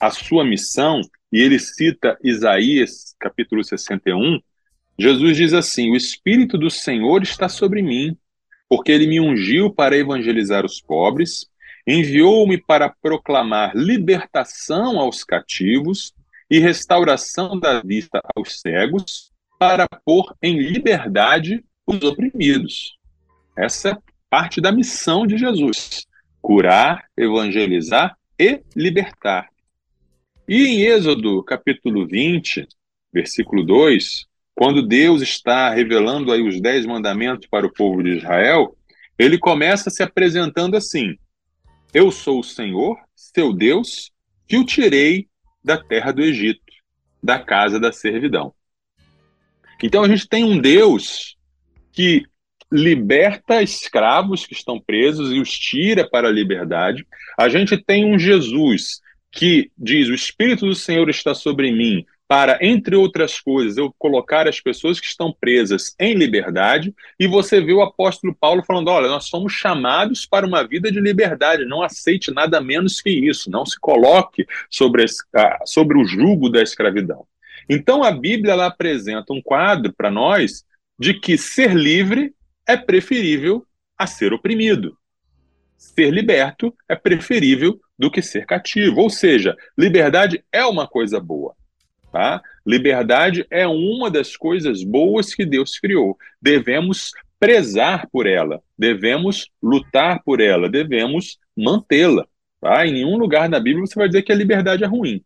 [0.00, 4.40] a sua missão, e ele cita Isaías, capítulo 61,
[4.98, 8.16] Jesus diz assim: O Espírito do Senhor está sobre mim,
[8.68, 11.46] porque ele me ungiu para evangelizar os pobres,
[11.86, 16.12] enviou-me para proclamar libertação aos cativos
[16.50, 22.98] e restauração da vista aos cegos, para pôr em liberdade os oprimidos.
[23.56, 26.06] Essa é parte da missão de Jesus:
[26.42, 29.48] curar, evangelizar e libertar.
[30.50, 32.66] E em Êxodo, capítulo 20,
[33.12, 38.76] versículo 2, quando Deus está revelando aí os dez mandamentos para o povo de Israel,
[39.16, 41.16] ele começa se apresentando assim:
[41.94, 44.10] Eu sou o Senhor, seu Deus,
[44.48, 45.28] que o tirei
[45.62, 46.60] da terra do Egito,
[47.22, 48.52] da casa da servidão.
[49.80, 51.36] Então a gente tem um Deus
[51.92, 52.26] que
[52.72, 57.06] liberta escravos que estão presos e os tira para a liberdade.
[57.38, 62.60] A gente tem um Jesus que diz: O Espírito do Senhor está sobre mim, para,
[62.64, 67.72] entre outras coisas, eu colocar as pessoas que estão presas em liberdade, e você vê
[67.72, 72.30] o apóstolo Paulo falando: olha, nós somos chamados para uma vida de liberdade, não aceite
[72.30, 77.26] nada menos que isso, não se coloque sobre, a, sobre o jugo da escravidão.
[77.68, 80.64] Então a Bíblia ela apresenta um quadro para nós
[80.96, 82.32] de que ser livre
[82.64, 83.66] é preferível
[83.98, 84.96] a ser oprimido.
[85.76, 89.02] Ser liberto é preferível do que ser cativo.
[89.02, 91.54] Ou seja, liberdade é uma coisa boa.
[92.10, 92.42] Tá?
[92.66, 96.16] Liberdade é uma das coisas boas que Deus criou.
[96.40, 102.26] Devemos prezar por ela, devemos lutar por ela, devemos mantê-la.
[102.58, 102.86] Tá?
[102.86, 105.22] Em nenhum lugar na Bíblia você vai dizer que a liberdade é ruim.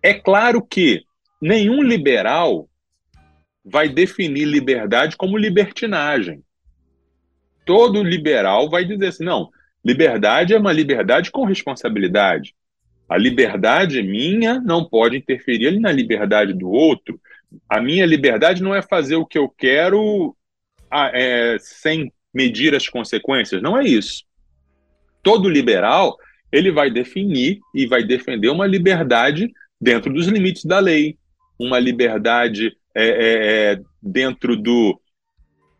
[0.00, 1.02] É claro que
[1.42, 2.68] nenhum liberal
[3.64, 6.44] vai definir liberdade como libertinagem.
[7.64, 9.50] Todo liberal vai dizer assim: não,
[9.86, 12.54] liberdade é uma liberdade com responsabilidade.
[13.08, 17.20] A liberdade minha não pode interferir na liberdade do outro.
[17.68, 20.36] A minha liberdade não é fazer o que eu quero
[20.90, 23.62] ah, é, sem medir as consequências.
[23.62, 24.24] Não é isso.
[25.22, 26.16] Todo liberal
[26.50, 31.16] ele vai definir e vai defender uma liberdade dentro dos limites da lei,
[31.58, 35.00] uma liberdade é, é, é dentro do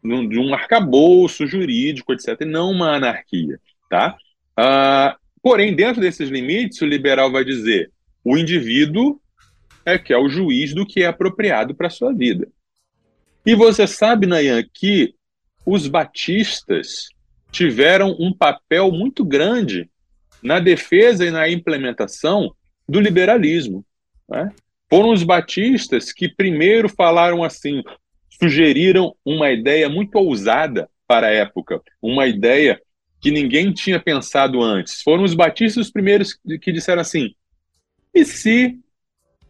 [0.03, 4.17] de um arcabouço jurídico, etc., e não uma anarquia, tá?
[4.57, 7.91] Ah, porém, dentro desses limites, o liberal vai dizer
[8.25, 9.21] o indivíduo
[9.85, 12.49] é que é o juiz do que é apropriado para a sua vida.
[13.45, 15.15] E você sabe, Nayan, que
[15.65, 17.07] os batistas
[17.53, 19.89] tiveram um papel muito grande
[20.43, 22.53] na defesa e na implementação
[22.89, 23.85] do liberalismo.
[24.29, 24.51] Né?
[24.91, 27.85] Foram os batistas que primeiro falaram assim,
[28.29, 32.81] sugeriram uma ideia muito ousada para a época, uma ideia
[33.27, 35.03] que ninguém tinha pensado antes.
[35.03, 37.35] Foram os batistas os primeiros que disseram assim:
[38.15, 38.79] e se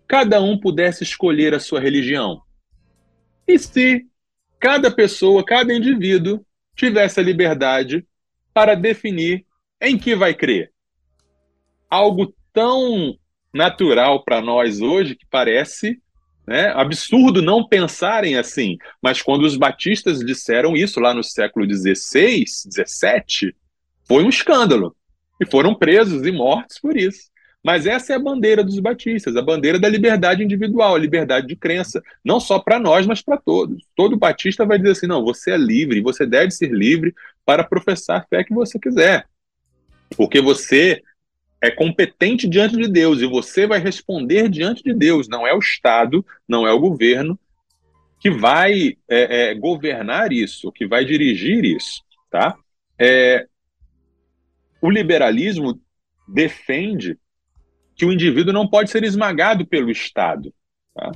[0.09, 2.41] cada um pudesse escolher a sua religião?
[3.47, 4.07] E se
[4.59, 6.43] cada pessoa, cada indivíduo
[6.75, 8.07] tivesse a liberdade
[8.55, 9.45] para definir
[9.79, 10.73] em que vai crer?
[11.91, 13.15] Algo tão
[13.53, 16.01] natural para nós hoje que parece
[16.47, 18.79] né, absurdo não pensarem assim.
[19.03, 23.55] Mas quando os batistas disseram isso lá no século XVI, XVII,
[24.07, 24.95] foi um escândalo.
[25.41, 27.31] E foram presos e mortos por isso.
[27.63, 31.57] Mas essa é a bandeira dos batistas, a bandeira da liberdade individual, a liberdade de
[31.57, 33.83] crença, não só para nós, mas para todos.
[33.97, 37.13] Todo batista vai dizer assim: não, você é livre, você deve ser livre
[37.45, 39.27] para professar a fé que você quiser.
[40.17, 41.03] Porque você
[41.61, 45.29] é competente diante de Deus e você vai responder diante de Deus.
[45.29, 47.37] Não é o Estado, não é o governo
[48.21, 52.57] que vai é, é, governar isso, que vai dirigir isso, tá?
[52.99, 53.47] É,
[54.87, 55.81] o liberalismo
[56.29, 57.19] defende
[57.95, 60.53] que o indivíduo não pode ser esmagado pelo Estado.
[60.95, 61.13] Tá?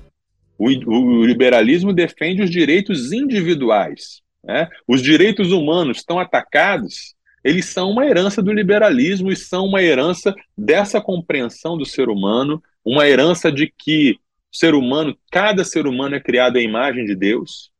[0.58, 4.22] O, o, liberalismo defende os direitos individuais.
[4.42, 4.68] Né?
[4.86, 10.34] Os direitos humanos estão atacados eles são uma herança do liberalismo e são uma herança
[10.56, 14.18] dessa compreensão do ser humano, uma herança de que
[14.52, 17.70] ser humano, cada ser humano é criado à imagem de Deus.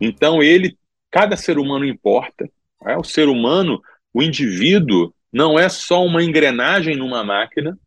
[0.00, 0.76] Então ele,
[1.10, 2.48] cada ser humano importa.
[2.86, 2.96] É?
[2.96, 3.82] O ser humano,
[4.14, 7.78] o indivíduo, não é só uma engrenagem numa máquina.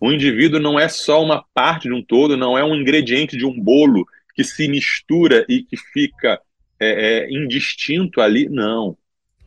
[0.00, 3.44] O indivíduo não é só uma parte de um todo, não é um ingrediente de
[3.44, 6.40] um bolo que se mistura e que fica
[6.80, 8.48] é, é, indistinto ali.
[8.48, 8.96] Não.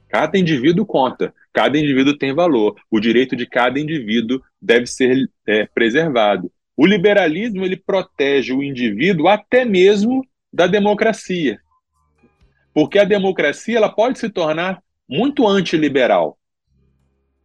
[0.10, 2.76] Cada indivíduo conta, cada indivíduo tem valor.
[2.92, 6.52] O direito de cada indivíduo deve ser é, preservado.
[6.76, 11.60] O liberalismo ele protege o indivíduo até mesmo da democracia,
[12.74, 16.38] porque a democracia ela pode se tornar muito antiliberal.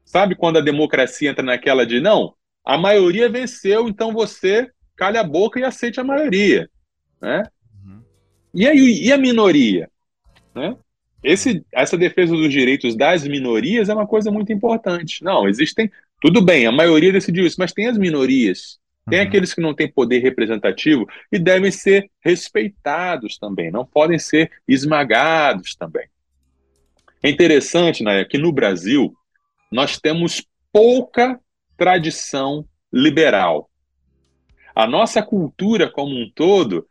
[0.07, 5.25] Sabe quando a democracia entra naquela de não, a maioria venceu, então você calha a
[5.25, 6.71] boca e aceite a maioria,
[7.21, 7.43] né?
[7.85, 8.03] Uhum.
[8.55, 9.91] E aí e a minoria,
[10.55, 10.75] né?
[11.27, 15.25] esse, essa defesa dos direitos das minorias é uma coisa muito importante.
[15.25, 15.91] Não, existem.
[16.21, 18.79] Tudo bem, a maioria decidiu isso, mas tem as minorias.
[19.11, 19.27] Tem uhum.
[19.27, 25.75] aqueles que não têm poder representativo e devem ser respeitados também, não podem ser esmagados
[25.75, 26.09] também.
[27.23, 29.13] É interessante, né, que no Brasil
[29.71, 31.41] nós temos pouca
[31.77, 33.71] tradição liberal.
[34.75, 36.87] A nossa cultura como um todo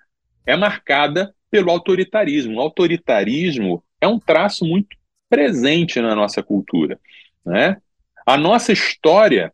[0.45, 2.57] é marcada pelo autoritarismo.
[2.57, 4.95] O autoritarismo é um traço muito
[5.29, 6.99] presente na nossa cultura.
[7.45, 7.77] Né?
[8.25, 9.53] A nossa história,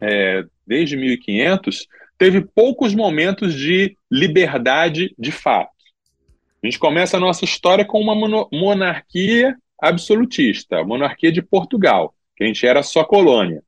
[0.00, 1.86] é, desde 1500,
[2.18, 5.70] teve poucos momentos de liberdade de fato.
[6.62, 8.14] A gente começa a nossa história com uma
[8.50, 13.62] monarquia absolutista, a monarquia de Portugal, que a gente era só colônia.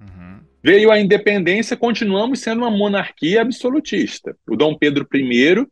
[0.00, 0.40] Uhum.
[0.62, 4.36] Veio a independência, continuamos sendo uma monarquia absolutista.
[4.48, 5.66] O Dom Pedro I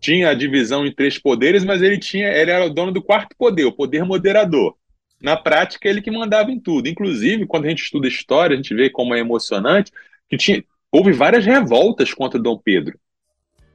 [0.00, 3.36] tinha a divisão em três poderes, mas ele tinha, ele era o dono do quarto
[3.36, 4.74] poder, o poder moderador.
[5.20, 6.88] Na prática, ele que mandava em tudo.
[6.88, 9.92] Inclusive, quando a gente estuda história, a gente vê como é emocionante
[10.28, 12.98] que tinha, houve várias revoltas contra Dom Pedro.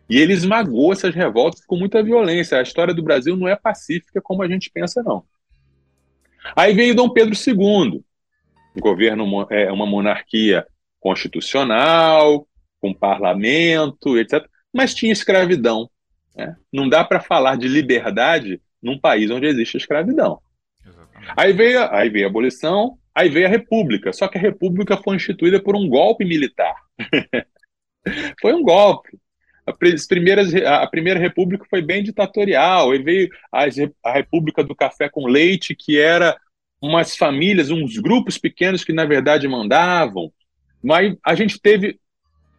[0.09, 2.57] E ele esmagou essas revoltas com muita violência.
[2.57, 5.23] A história do Brasil não é pacífica como a gente pensa, não.
[6.55, 8.03] Aí veio Dom Pedro II,
[8.75, 10.65] um governo, é, uma monarquia
[10.99, 12.47] constitucional,
[12.81, 14.45] com parlamento, etc.
[14.73, 15.89] Mas tinha escravidão.
[16.35, 16.55] Né?
[16.71, 20.39] Não dá para falar de liberdade num país onde existe escravidão.
[21.35, 24.13] Aí veio, aí veio a abolição, aí veio a república.
[24.13, 26.75] Só que a república foi instituída por um golpe militar.
[28.39, 29.17] Foi um golpe.
[29.65, 33.65] A, primeiras, a primeira república foi bem ditatorial, e veio a,
[34.03, 36.37] a República do Café com Leite, que era
[36.81, 40.31] umas famílias, uns grupos pequenos que na verdade mandavam.
[40.83, 41.99] Mas a gente teve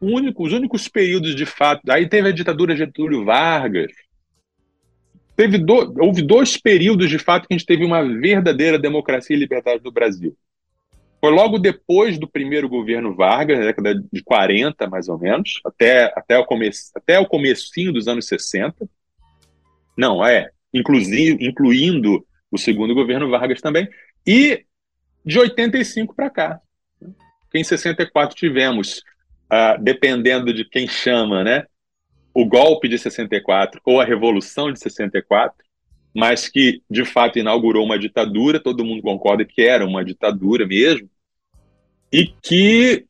[0.00, 1.82] único, os únicos períodos de fato.
[1.88, 3.92] Aí teve a ditadura Getúlio Vargas.
[5.36, 9.38] Teve do, houve dois períodos de fato que a gente teve uma verdadeira democracia e
[9.38, 10.36] liberdade no Brasil.
[11.26, 16.04] Foi logo depois do primeiro governo Vargas, na década de 40, mais ou menos, até,
[16.14, 18.88] até, o, começo, até o comecinho dos anos 60.
[19.98, 23.88] Não, é, inclusive, incluindo o segundo governo Vargas também.
[24.24, 24.64] E
[25.24, 26.60] de 85 para cá.
[27.52, 28.98] Em 64 tivemos,
[29.52, 31.64] uh, dependendo de quem chama, né,
[32.32, 35.56] o golpe de 64 ou a revolução de 64,
[36.14, 41.10] mas que de fato inaugurou uma ditadura, todo mundo concorda que era uma ditadura mesmo,
[42.12, 43.06] e que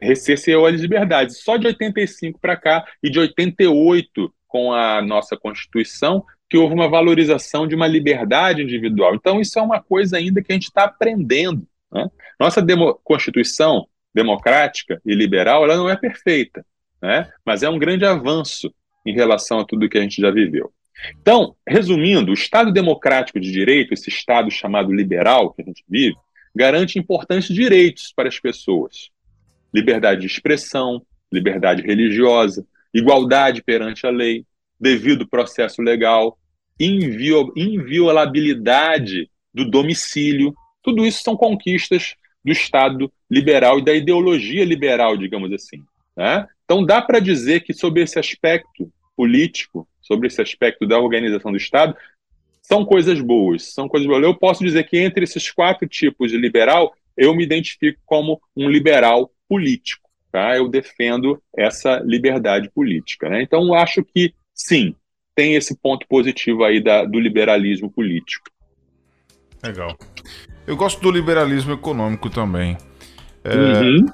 [0.00, 1.42] recebeu as liberdades.
[1.42, 6.88] Só de 85 para cá e de 88 com a nossa Constituição que houve uma
[6.88, 9.14] valorização de uma liberdade individual.
[9.14, 11.66] Então, isso é uma coisa ainda que a gente está aprendendo.
[11.90, 12.10] Né?
[12.38, 16.62] Nossa demo Constituição democrática e liberal ela não é perfeita,
[17.00, 17.30] né?
[17.46, 18.70] mas é um grande avanço
[19.06, 20.70] em relação a tudo que a gente já viveu.
[21.20, 26.16] Então, resumindo, o Estado democrático de direito, esse Estado chamado liberal que a gente vive,
[26.54, 29.10] garante importantes direitos para as pessoas:
[29.74, 34.44] liberdade de expressão, liberdade religiosa, igualdade perante a lei,
[34.78, 36.38] devido processo legal,
[36.78, 40.54] invio, inviolabilidade do domicílio.
[40.82, 45.78] Tudo isso são conquistas do Estado liberal e da ideologia liberal, digamos assim.
[46.16, 46.46] Né?
[46.64, 51.56] Então, dá para dizer que, sobre esse aspecto político, sobre esse aspecto da organização do
[51.56, 51.96] Estado,
[52.62, 53.74] são coisas boas.
[53.74, 54.22] São coisas boas.
[54.22, 58.70] Eu posso dizer que, entre esses quatro tipos de liberal, eu me identifico como um
[58.70, 60.08] liberal político.
[60.30, 60.56] Tá?
[60.56, 63.28] Eu defendo essa liberdade política.
[63.28, 63.42] Né?
[63.42, 64.94] Então, acho que, sim,
[65.34, 68.46] tem esse ponto positivo aí da, do liberalismo político.
[69.62, 69.96] Legal.
[70.66, 72.76] Eu gosto do liberalismo econômico também.
[73.44, 74.06] É, uhum.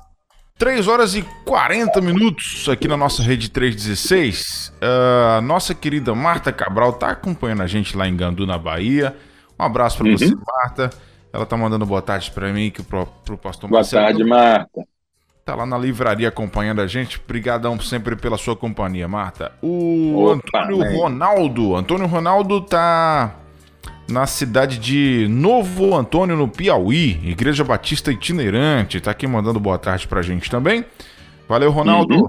[0.59, 4.73] 3 horas e 40 minutos aqui na nossa rede 316.
[4.83, 9.15] Uh, nossa querida Marta Cabral tá acompanhando a gente lá em Gandu, na Bahia.
[9.59, 10.19] Um abraço para uhum.
[10.19, 10.91] você, Marta.
[11.33, 14.05] Ela tá mandando boa tarde para mim que pro, pro pastor Boa Marcelo.
[14.05, 14.83] tarde, Marta.
[15.45, 17.21] Tá lá na livraria acompanhando a gente.
[17.25, 19.53] Obrigadão sempre pela sua companhia, Marta.
[19.63, 21.77] O Opa, Antônio Ronaldo.
[21.77, 23.33] Antônio Ronaldo tá
[24.09, 27.21] na cidade de Novo Antônio, no Piauí.
[27.25, 29.01] Igreja Batista Itinerante.
[29.01, 30.85] Tá aqui mandando boa tarde pra gente também.
[31.49, 32.15] Valeu, Ronaldo.
[32.15, 32.29] Uhum.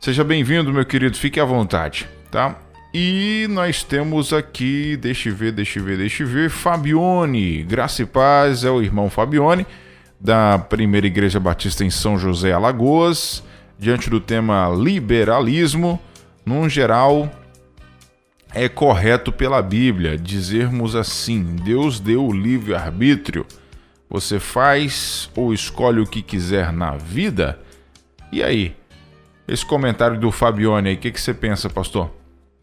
[0.00, 1.16] Seja bem-vindo, meu querido.
[1.16, 2.56] Fique à vontade, tá?
[2.92, 7.62] E nós temos aqui, deixa eu ver, deixa eu ver, deixa eu ver, Fabione.
[7.62, 9.66] Graça e paz é o irmão Fabione
[10.18, 13.42] da Primeira Igreja Batista em São José, Alagoas,
[13.78, 16.00] diante do tema liberalismo,
[16.44, 17.30] num geral,
[18.54, 23.46] é correto pela Bíblia dizermos assim: Deus deu o livre-arbítrio.
[24.08, 27.60] Você faz ou escolhe o que quiser na vida?
[28.32, 28.74] E aí?
[29.46, 32.10] Esse comentário do Fabione aí, o que, que você pensa, pastor?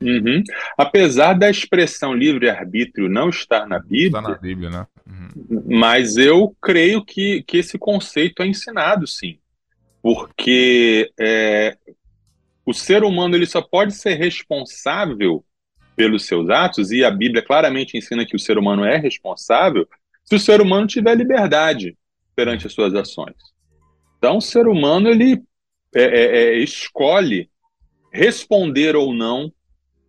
[0.01, 0.43] Uhum.
[0.77, 4.87] Apesar da expressão livre-arbítrio não estar na Bíblia, está na Bíblia, né?
[5.05, 5.63] Uhum.
[5.79, 9.37] mas eu creio que, que esse conceito é ensinado, sim.
[10.01, 11.77] Porque é,
[12.65, 15.43] o ser humano ele só pode ser responsável
[15.97, 19.89] pelos seus atos, e a Bíblia claramente ensina que o ser humano é responsável,
[20.23, 21.97] se o ser humano tiver liberdade
[22.35, 23.35] perante as suas ações.
[24.19, 25.41] Então, o ser humano ele
[25.95, 27.49] é, é, é escolhe
[28.13, 29.51] responder ou não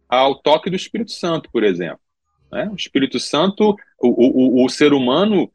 [0.06, 2.00] ao toque do Espírito Santo, por exemplo.
[2.52, 2.68] Né?
[2.70, 5.50] O Espírito Santo, o, o, o ser humano,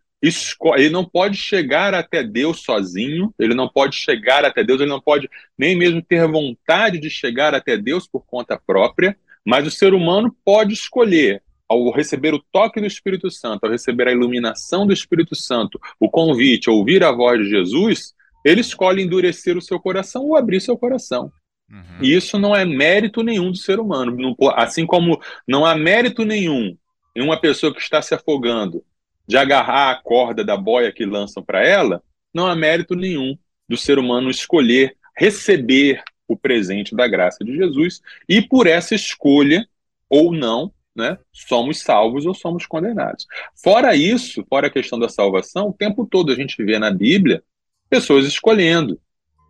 [0.75, 5.01] ele não pode chegar até Deus sozinho, ele não pode chegar até Deus, ele não
[5.01, 9.93] pode nem mesmo ter vontade de chegar até Deus por conta própria, mas o ser
[9.93, 14.93] humano pode escolher, ao receber o toque do Espírito Santo, ao receber a iluminação do
[14.93, 18.13] Espírito Santo, o convite, ouvir a voz de Jesus,
[18.45, 21.31] ele escolhe endurecer o seu coração ou abrir seu coração.
[21.69, 21.97] Uhum.
[22.01, 24.35] E isso não é mérito nenhum do ser humano.
[24.55, 26.77] assim como não há mérito nenhum
[27.15, 28.83] em uma pessoa que está se afogando
[29.27, 32.03] de agarrar a corda da boia que lançam para ela,
[32.33, 33.37] não há mérito nenhum
[33.67, 36.03] do ser humano escolher receber
[36.33, 39.67] o presente da graça de Jesus e por essa escolha
[40.09, 43.25] ou não, né, somos salvos ou somos condenados.
[43.55, 47.43] Fora isso, fora a questão da salvação, o tempo todo a gente vê na Bíblia
[47.89, 48.99] pessoas escolhendo,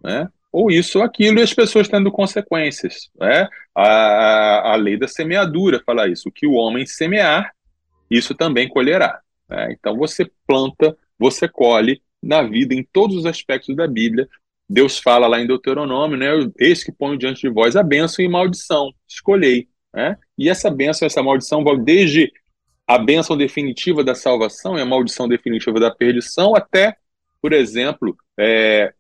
[0.03, 0.27] né?
[0.53, 3.09] ou isso ou aquilo, e as pessoas tendo consequências.
[3.19, 3.47] Né?
[3.73, 7.51] A, a lei da semeadura fala isso: o que o homem semear,
[8.09, 9.19] isso também colherá.
[9.49, 9.73] Né?
[9.73, 14.29] Então você planta, você colhe na vida, em todos os aspectos da Bíblia,
[14.73, 16.29] Deus fala lá em Deuteronômio, né?
[16.57, 19.67] Eis que ponho diante de vós a bênção e maldição, escolhei.
[19.93, 20.17] Né?
[20.35, 22.33] E essa bênção, essa maldição vai desde
[22.87, 26.97] a bênção definitiva da salvação e a maldição definitiva da perdição, até,
[27.39, 28.91] por exemplo, é,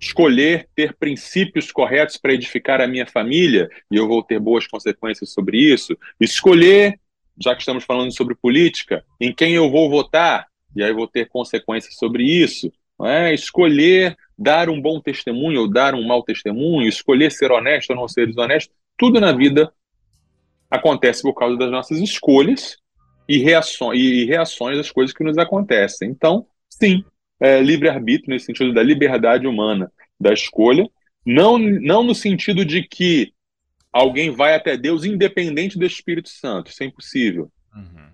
[0.00, 5.30] escolher ter princípios corretos para edificar a minha família, e eu vou ter boas consequências
[5.30, 6.98] sobre isso, escolher,
[7.38, 11.28] já que estamos falando sobre política, em quem eu vou votar, e aí vou ter
[11.28, 12.70] consequências sobre isso,
[13.06, 13.32] é?
[13.32, 18.08] escolher dar um bom testemunho ou dar um mau testemunho, escolher ser honesto ou não
[18.08, 19.70] ser desonesto, tudo na vida
[20.70, 22.78] acontece por causa das nossas escolhas
[23.28, 26.08] e reações, e reações às coisas que nos acontecem.
[26.08, 27.04] Então, sim,
[27.38, 30.88] é, livre-arbítrio nesse sentido da liberdade humana, da escolha,
[31.24, 33.34] não, não no sentido de que
[33.92, 38.08] alguém vai até Deus independente do Espírito Santo, isso é impossível, uhum.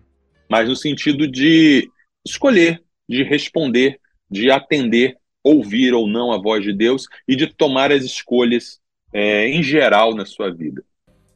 [0.51, 1.89] mas no sentido de
[2.27, 5.17] escolher, de responder, de atender,
[5.47, 8.81] ouvir ou não a voz de Deus e de tomar as escolhas
[9.13, 10.83] é, em geral na sua vida.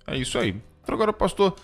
[0.07, 0.55] É isso aí.
[0.83, 1.55] Então, agora, pastor,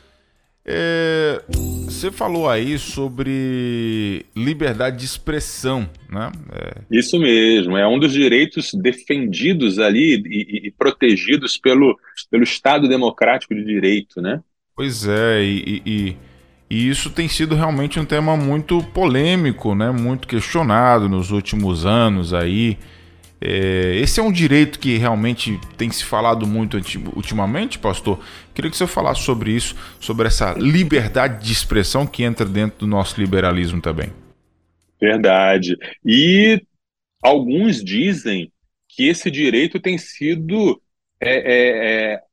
[0.64, 1.42] é,
[1.84, 6.30] você falou aí sobre liberdade de expressão, né?
[6.52, 6.82] É...
[6.90, 11.96] Isso mesmo, é um dos direitos defendidos ali e, e, protegidos pelo,
[12.30, 14.40] pelo Estado Democrático de Direito, né?
[14.74, 16.16] Pois é, e, e,
[16.68, 19.90] e, isso tem sido realmente um tema muito polêmico, né?
[19.90, 22.76] Muito questionado nos últimos anos aí.
[23.40, 26.76] É, esse é um direito que realmente tem se falado muito
[27.14, 28.18] ultimamente, pastor.
[28.54, 32.86] Queria que você falasse sobre isso, sobre essa liberdade de expressão que entra dentro do
[32.86, 34.10] nosso liberalismo também.
[35.00, 35.76] Verdade.
[36.04, 36.60] E
[37.22, 38.50] alguns dizem
[38.88, 40.80] que esse direito tem sido
[41.20, 42.25] é, é, é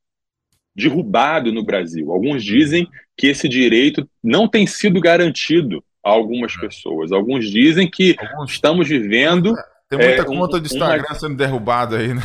[0.74, 2.10] derrubado no Brasil.
[2.10, 6.60] Alguns dizem que esse direito não tem sido garantido a algumas é.
[6.60, 7.12] pessoas.
[7.12, 8.52] Alguns dizem que alguns...
[8.52, 9.54] estamos vivendo
[9.88, 11.14] tem muita é, conta um, de Instagram uma...
[11.14, 12.22] sendo derrubada aí, né?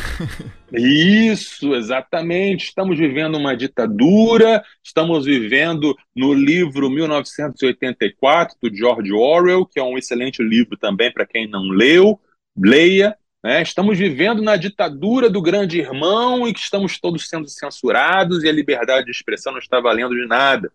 [0.72, 2.66] Isso, exatamente.
[2.66, 9.98] Estamos vivendo uma ditadura, estamos vivendo no livro 1984 do George Orwell, que é um
[9.98, 12.18] excelente livro também para quem não leu,
[12.56, 13.16] leia.
[13.42, 13.62] Né?
[13.62, 18.52] Estamos vivendo na ditadura do grande irmão e que estamos todos sendo censurados e a
[18.52, 20.70] liberdade de expressão não está valendo de nada.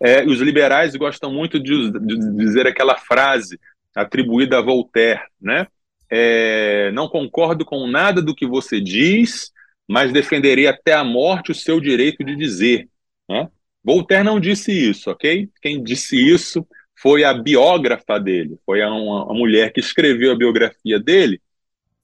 [0.00, 3.58] É, os liberais gostam muito de, de dizer aquela frase:
[3.94, 5.66] atribuída a Voltaire, né?
[6.10, 9.50] É, não concordo com nada do que você diz,
[9.88, 12.88] mas defenderei até a morte o seu direito de dizer.
[13.28, 13.48] Né?
[13.82, 15.48] Voltaire não disse isso, ok?
[15.62, 16.66] Quem disse isso
[17.02, 21.42] foi a biógrafa dele, foi a, uma, a mulher que escreveu a biografia dele,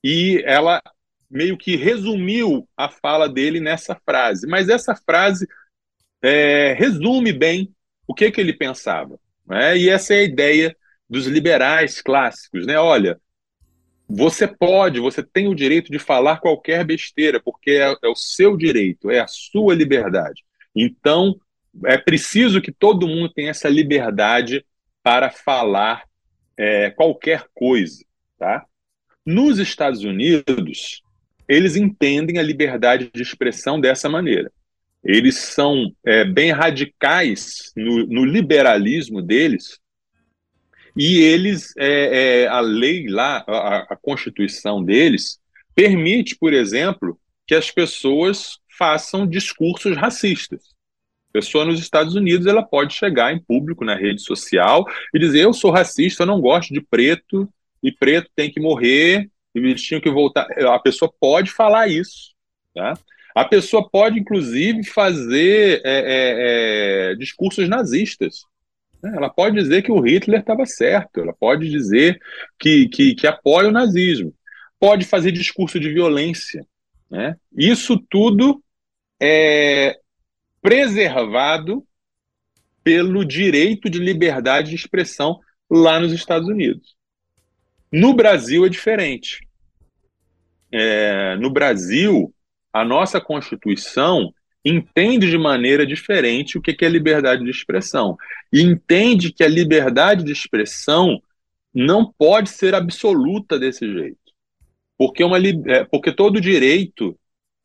[0.03, 0.83] e ela
[1.31, 4.47] meio que resumiu a fala dele nessa frase.
[4.47, 5.47] Mas essa frase
[6.21, 7.73] é, resume bem
[8.09, 9.21] o que, que ele pensava.
[9.47, 9.79] Né?
[9.79, 10.77] E essa é a ideia
[11.09, 12.79] dos liberais clássicos, né?
[12.79, 13.21] Olha,
[14.09, 18.57] você pode, você tem o direito de falar qualquer besteira, porque é, é, o seu
[18.57, 20.45] direito, é a sua liberdade.
[20.75, 21.39] Então,
[21.85, 24.65] é preciso que todo mundo tenha essa liberdade
[25.09, 26.05] para falar
[26.55, 28.05] é, qualquer coisa,
[28.39, 28.67] tá?
[29.25, 31.01] Nos Estados Unidos,
[31.49, 34.53] eles entendem a liberdade de expressão dessa maneira.
[35.03, 39.79] Eles são é, bem radicais no, no liberalismo deles,
[40.95, 45.39] e eles, é, é, a lei lá, a, a Constituição deles,
[45.75, 50.77] permite, por exemplo, que as pessoas façam discursos racistas.
[51.33, 55.53] Pessoa nos Estados Unidos ela pode chegar em público na rede social e dizer eu
[55.53, 57.49] sou racista, eu não gosto de preto
[57.83, 60.47] e preto tem que morrer e eles tinham que voltar.
[60.69, 62.35] A pessoa pode falar isso,
[62.75, 62.95] tá?
[63.35, 68.43] A pessoa pode inclusive fazer é, é, é discursos nazistas.
[69.03, 69.13] Né?
[69.17, 72.19] Ela pode dizer que o Hitler estava certo, ela pode dizer
[72.59, 74.35] que, que, que, apoia o nazismo,
[74.81, 76.67] pode fazer discurso de violência.
[77.11, 77.37] Né?
[77.57, 78.63] Isso tudo
[79.21, 79.99] é
[80.61, 81.87] preservado
[82.83, 85.41] pelo direito de liberdade de expressão
[85.71, 86.97] lá nos Estados Unidos.
[87.93, 89.47] No Brasil é diferente.
[90.71, 92.33] É, no Brasil,
[92.73, 94.33] a nossa Constituição
[94.65, 98.17] entende de maneira diferente o que é liberdade de expressão.
[98.53, 101.23] E entende que a liberdade de expressão
[101.73, 104.19] não pode ser absoluta desse jeito.
[104.97, 107.19] Porque, uma, é, porque todo direito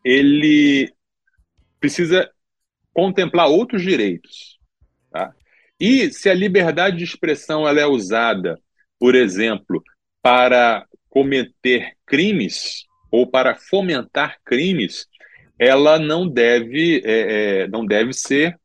[0.03, 0.93] ele
[1.79, 2.29] precisa
[2.93, 4.59] contemplar outros direitos.
[5.11, 5.33] Tá?
[5.79, 8.59] E se a liberdade de expressão ela é usada,
[8.99, 9.83] por exemplo,
[10.21, 15.07] para cometer crimes ou para fomentar crimes,
[15.59, 18.57] ela não deve, é, é, não deve ser,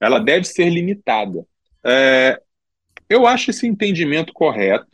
[0.00, 1.46] ela deve ser limitada.
[1.84, 2.40] É,
[3.08, 4.86] eu acho esse entendimento correto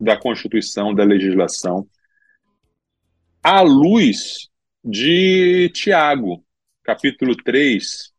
[0.00, 1.86] da Constituição, da legislação.
[3.42, 4.48] à luz
[4.84, 6.44] de Tiago,
[6.82, 8.12] capítulo 3,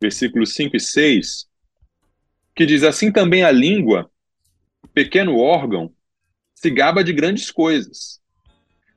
[0.00, 1.46] versículos 5 e 6,
[2.54, 4.10] que diz assim também a língua,
[4.92, 5.92] pequeno órgão,
[6.54, 8.20] se gaba de grandes coisas.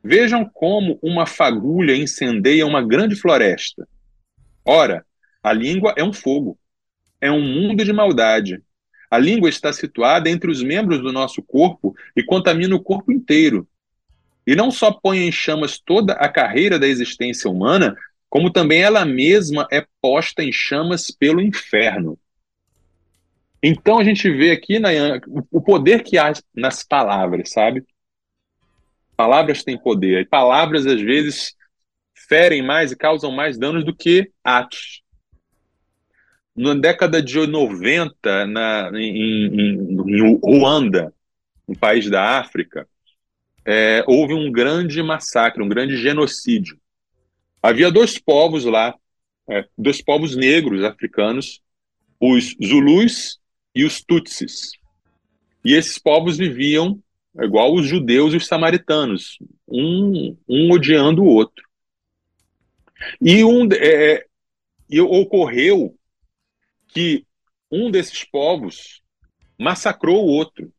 [0.03, 3.88] Vejam como uma fagulha incendeia uma grande floresta.
[4.65, 5.05] Ora,
[5.43, 6.57] a língua é um fogo,
[7.19, 8.63] é um mundo de maldade.
[9.11, 13.67] A língua está situada entre os membros do nosso corpo e contamina o corpo inteiro.
[14.47, 17.95] E não só põe em chamas toda a carreira da existência humana,
[18.32, 22.18] como também ela mesma é posta em chamas pelo inferno.
[23.62, 24.90] Então a gente vê aqui na,
[25.52, 27.86] o poder que há nas palavras, sabe?
[29.18, 30.22] Palavras têm poder.
[30.22, 31.54] E palavras, às vezes,
[32.16, 35.04] ferem mais e causam mais danos do que atos.
[36.56, 41.14] Na década de 90, na, em, em, em Ruanda,
[41.68, 42.88] um país da África,
[43.66, 46.81] é, houve um grande massacre, um grande genocídio.
[47.62, 48.95] Havia dois povos lá,
[49.49, 51.62] é, dois povos negros africanos,
[52.20, 53.39] os Zulus
[53.76, 54.72] e os Tutsis.
[55.64, 57.01] E esses povos viviam
[57.39, 59.38] igual os judeus e os samaritanos,
[59.68, 61.64] um, um odiando o outro.
[63.22, 64.26] E, um, é,
[64.89, 65.95] e ocorreu
[66.88, 67.26] que
[67.72, 69.01] um desses povos
[69.57, 70.72] massacrou o outro.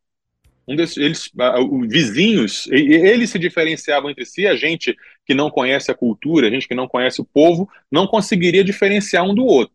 [0.67, 4.47] Um desses, eles, uh, vizinhos, eles se diferenciavam entre si.
[4.47, 8.07] A gente que não conhece a cultura, a gente que não conhece o povo, não
[8.07, 9.75] conseguiria diferenciar um do outro.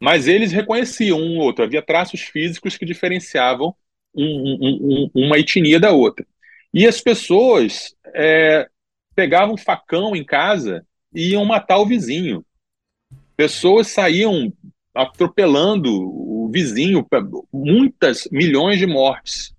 [0.00, 1.64] Mas eles reconheciam um outro.
[1.64, 3.74] Havia traços físicos que diferenciavam
[4.14, 6.26] um, um, uma etnia da outra.
[6.72, 8.68] E as pessoas é,
[9.14, 12.44] pegavam um facão em casa e iam matar o vizinho.
[13.36, 14.52] Pessoas saíam
[14.94, 17.06] atropelando o vizinho,
[17.52, 19.54] muitas milhões de mortes.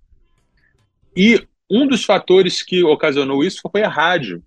[1.16, 4.42] E um dos fatores que ocasionou isso foi a rádio.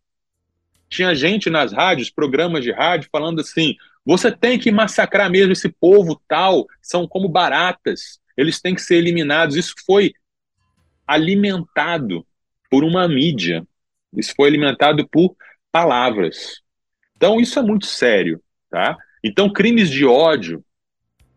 [0.93, 3.75] Tinha gente nas rádios, programas de rádio, falando assim:
[4.05, 8.97] você tem que massacrar mesmo esse povo tal, são como baratas, eles têm que ser
[8.97, 9.55] eliminados.
[9.55, 10.13] Isso foi
[11.07, 12.23] alimentado
[12.69, 13.65] por uma mídia,
[14.15, 15.35] isso foi alimentado por
[15.71, 16.61] palavras.
[17.17, 18.39] Então, isso é muito sério.
[18.69, 18.95] Tá?
[19.23, 20.63] Então, crimes de ódio,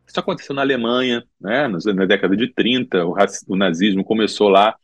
[0.07, 4.77] isso aconteceu na Alemanha, né, na década de 30, o, nazismo começou lá.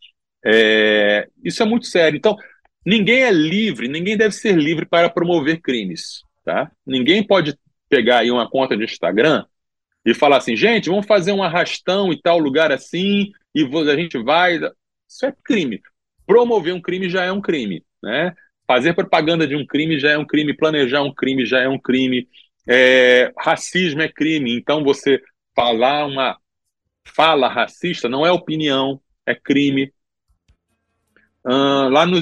[0.44, 2.16] É, isso é muito sério.
[2.16, 2.36] Então,
[2.84, 6.24] ninguém é livre, ninguém deve ser livre para promover crimes.
[6.44, 6.70] Tá?
[6.86, 7.56] Ninguém pode
[7.88, 9.44] pegar aí uma conta de Instagram
[10.04, 14.18] e falar assim, gente, vamos fazer um arrastão em tal lugar assim, e a gente
[14.18, 14.56] vai.
[15.08, 15.80] Isso é crime.
[16.26, 17.84] Promover um crime já é um crime.
[18.02, 18.34] Né?
[18.66, 21.78] Fazer propaganda de um crime já é um crime, planejar um crime já é um
[21.78, 22.28] crime.
[22.66, 25.20] É, racismo é crime, então você
[25.54, 26.38] falar uma
[27.04, 29.92] fala racista não é opinião, é crime.
[31.44, 32.18] Uh, lá no,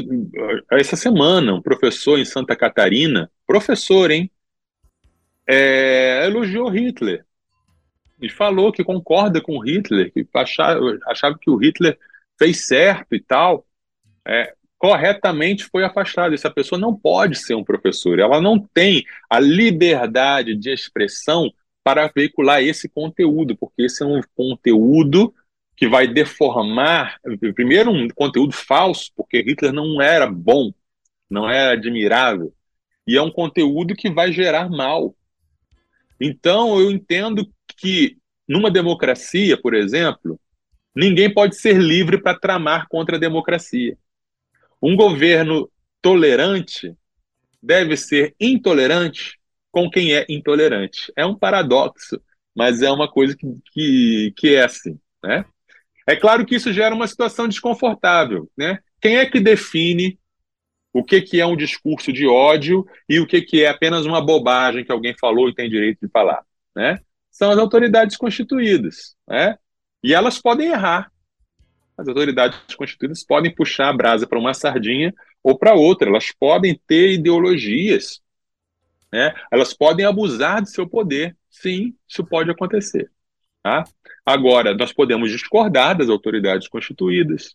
[0.72, 4.30] essa semana, um professor em Santa Catarina, professor, hein,
[5.46, 7.24] é, elogiou Hitler
[8.20, 11.98] e falou que concorda com Hitler, que achava, achava que o Hitler
[12.38, 13.66] fez certo e tal.
[14.26, 16.34] É, corretamente foi afastado.
[16.34, 21.52] Essa pessoa não pode ser um professor, ela não tem a liberdade de expressão
[21.82, 25.34] para veicular esse conteúdo, porque esse é um conteúdo
[25.80, 27.18] que vai deformar,
[27.54, 30.74] primeiro, um conteúdo falso, porque Hitler não era bom,
[31.28, 32.52] não era admirável,
[33.06, 35.16] e é um conteúdo que vai gerar mal.
[36.20, 40.38] Então, eu entendo que numa democracia, por exemplo,
[40.94, 43.96] ninguém pode ser livre para tramar contra a democracia.
[44.82, 45.70] Um governo
[46.02, 46.94] tolerante
[47.62, 49.38] deve ser intolerante
[49.72, 51.10] com quem é intolerante.
[51.16, 52.20] É um paradoxo,
[52.54, 55.00] mas é uma coisa que, que, que é assim.
[55.24, 55.42] Né?
[56.06, 58.50] É claro que isso gera uma situação desconfortável.
[58.56, 58.78] Né?
[59.00, 60.18] Quem é que define
[60.92, 64.24] o que, que é um discurso de ódio e o que, que é apenas uma
[64.24, 66.42] bobagem que alguém falou e tem direito de falar?
[66.74, 66.98] Né?
[67.30, 69.14] São as autoridades constituídas.
[69.28, 69.56] Né?
[70.02, 71.10] E elas podem errar.
[71.96, 76.08] As autoridades constituídas podem puxar a brasa para uma sardinha ou para outra.
[76.08, 78.20] Elas podem ter ideologias.
[79.12, 79.34] Né?
[79.50, 81.36] Elas podem abusar de seu poder.
[81.50, 83.10] Sim, isso pode acontecer.
[83.62, 83.84] Tá?
[84.24, 87.54] Agora, nós podemos discordar das autoridades constituídas,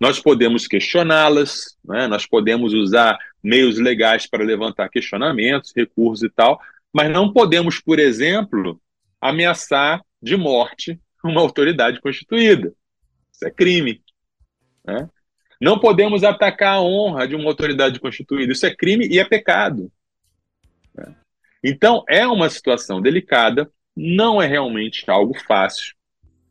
[0.00, 2.08] nós podemos questioná-las, né?
[2.08, 6.60] nós podemos usar meios legais para levantar questionamentos, recursos e tal,
[6.92, 8.80] mas não podemos, por exemplo,
[9.20, 12.72] ameaçar de morte uma autoridade constituída.
[13.32, 14.02] Isso é crime.
[14.84, 15.08] Né?
[15.60, 18.52] Não podemos atacar a honra de uma autoridade constituída.
[18.52, 19.90] Isso é crime e é pecado.
[20.94, 21.14] Né?
[21.62, 25.94] Então, é uma situação delicada, não é realmente algo fácil.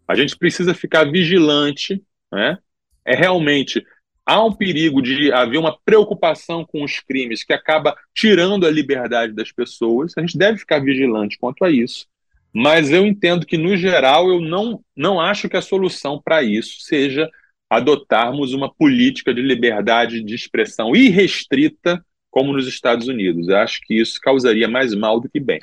[0.08, 2.58] A gente precisa ficar vigilante, né?
[3.06, 3.84] é realmente
[4.26, 9.34] há um perigo de haver uma preocupação com os crimes que acaba tirando a liberdade
[9.34, 10.14] das pessoas.
[10.18, 12.08] A gente deve ficar vigilante quanto a isso.
[12.54, 16.82] Mas eu entendo que, no geral, eu não, não acho que a solução para isso
[16.82, 17.30] seja
[17.70, 23.48] adotarmos uma política de liberdade de expressão irrestrita como nos Estados Unidos.
[23.48, 25.62] Eu acho que isso causaria mais mal do que bem.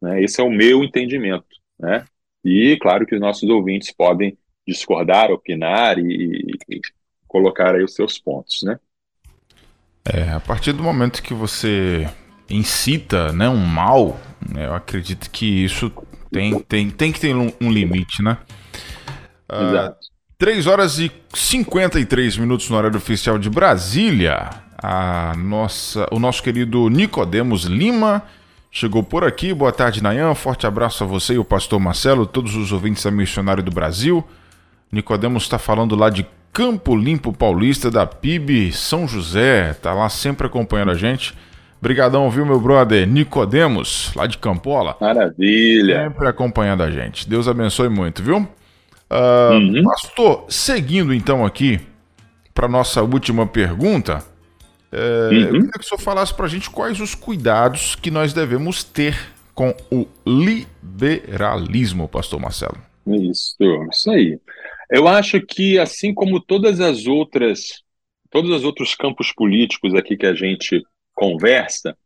[0.00, 0.22] Né?
[0.22, 1.46] Esse é o meu entendimento.
[1.78, 2.04] Né?
[2.44, 4.36] E, claro, que os nossos ouvintes podem
[4.66, 6.80] discordar, opinar e, e
[7.26, 8.62] colocar aí os seus pontos.
[8.62, 8.78] Né?
[10.04, 12.08] É, a partir do momento que você
[12.48, 14.18] incita né, um mal,
[14.52, 15.92] né, eu acredito que isso
[16.32, 18.38] tem, tem, tem que ter um, limite, né?
[19.50, 19.98] Uh, Exato.
[20.38, 24.48] 3 horas e 53 minutos no horário oficial de Brasília.
[24.82, 28.24] A nossa, o nosso querido Nicodemos Lima
[28.70, 29.52] chegou por aqui.
[29.52, 30.34] Boa tarde, Nayan.
[30.34, 34.24] Forte abraço a você e o pastor Marcelo, todos os ouvintes da Missionário do Brasil.
[34.92, 39.74] Nicodemos está falando lá de Campo Limpo Paulista da PIB São José.
[39.74, 41.34] Tá lá sempre acompanhando a gente.
[41.80, 44.96] Obrigadão, viu, meu brother Nicodemos, lá de Campola.
[45.00, 46.04] Maravilha.
[46.04, 47.28] Sempre acompanhando a gente.
[47.28, 48.38] Deus abençoe muito, viu?
[49.10, 49.82] Uh, uhum.
[49.84, 51.80] Pastor, seguindo então aqui
[52.54, 54.22] para nossa última pergunta,
[54.92, 55.40] é, uhum.
[55.40, 58.82] eu queria que o senhor falasse para a gente quais os cuidados que nós devemos
[58.82, 59.16] ter
[59.54, 62.78] com o liberalismo, pastor Marcelo.
[63.06, 63.56] Isso,
[63.92, 64.38] isso aí.
[64.90, 67.82] Eu acho que assim como todas as outras,
[68.30, 70.82] todos os outros campos políticos aqui que a gente
[71.14, 71.96] conversa,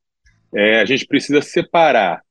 [0.52, 2.22] é, a gente precisa separar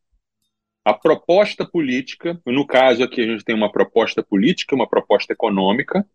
[0.85, 6.05] a proposta política, no caso aqui a gente tem uma proposta política, uma proposta econômica,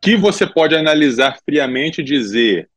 [0.00, 2.68] que você pode analisar friamente e dizer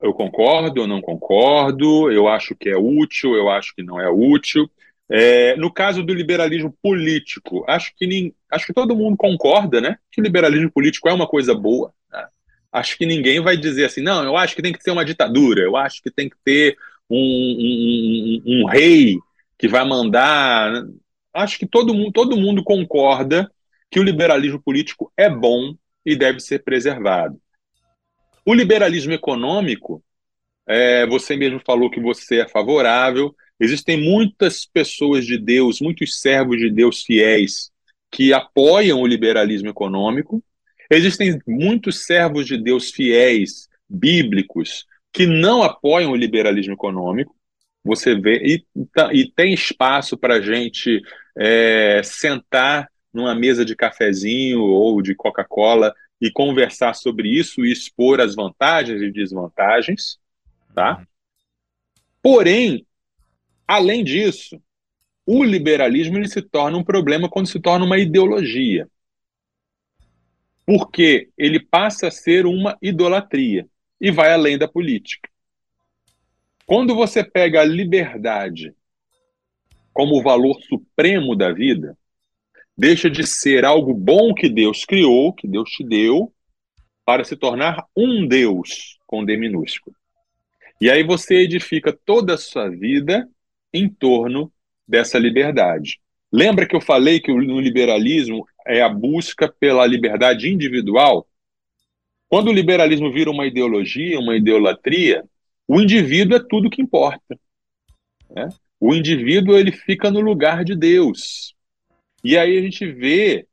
[0.00, 4.08] eu concordo, eu não concordo, eu acho que é útil, eu acho que não é
[4.08, 4.70] útil.
[5.10, 9.98] É, no caso do liberalismo político, acho que, nem, acho que todo mundo concorda né,
[10.10, 11.92] que o liberalismo político é uma coisa boa.
[12.10, 12.26] Né?
[12.72, 15.60] Acho que ninguém vai dizer assim, não, eu acho que tem que ter uma ditadura,
[15.60, 16.76] eu acho que tem que ter
[17.10, 19.18] um, um, um, rei
[19.58, 20.86] que vai mandar.
[21.34, 23.50] Acho que todo mundo, todo mundo concorda
[23.90, 25.74] que o liberalismo político é bom
[26.04, 27.40] e deve ser preservado.
[28.44, 30.02] O liberalismo econômico,
[30.66, 33.34] é, você mesmo falou que você é favorável.
[33.58, 37.70] Existem muitas pessoas de Deus, muitos servos de Deus fiéis
[38.10, 40.42] que apoiam o liberalismo econômico.
[40.90, 47.34] Existem muitos servos de Deus fiéis, bíblicos, que não apoiam o liberalismo econômico.
[47.84, 48.64] Você vê, e,
[49.12, 51.00] e tem espaço para a gente
[51.38, 58.20] é, sentar numa mesa de cafezinho ou de Coca-Cola e conversar sobre isso e expor
[58.20, 60.18] as vantagens e desvantagens,
[60.74, 61.06] tá?
[62.22, 62.86] Porém,
[63.66, 64.60] além disso,
[65.26, 68.88] o liberalismo ele se torna um problema quando se torna uma ideologia.
[70.66, 73.66] Porque ele passa a ser uma idolatria
[74.00, 75.28] e vai além da política.
[76.66, 78.74] Quando você pega a liberdade
[79.92, 81.98] como o valor supremo da vida,
[82.80, 86.32] deixa de ser algo bom que Deus criou, que Deus te deu,
[87.04, 89.94] para se tornar um Deus com D minúsculo.
[90.80, 93.28] E aí você edifica toda a sua vida
[93.70, 94.50] em torno
[94.88, 96.00] dessa liberdade.
[96.32, 101.28] Lembra que eu falei que no liberalismo é a busca pela liberdade individual?
[102.30, 105.22] Quando o liberalismo vira uma ideologia, uma idolatria,
[105.68, 107.38] o indivíduo é tudo que importa.
[108.30, 108.48] Né?
[108.80, 111.54] O indivíduo ele fica no lugar de Deus.
[112.22, 113.46] E aí a gente vê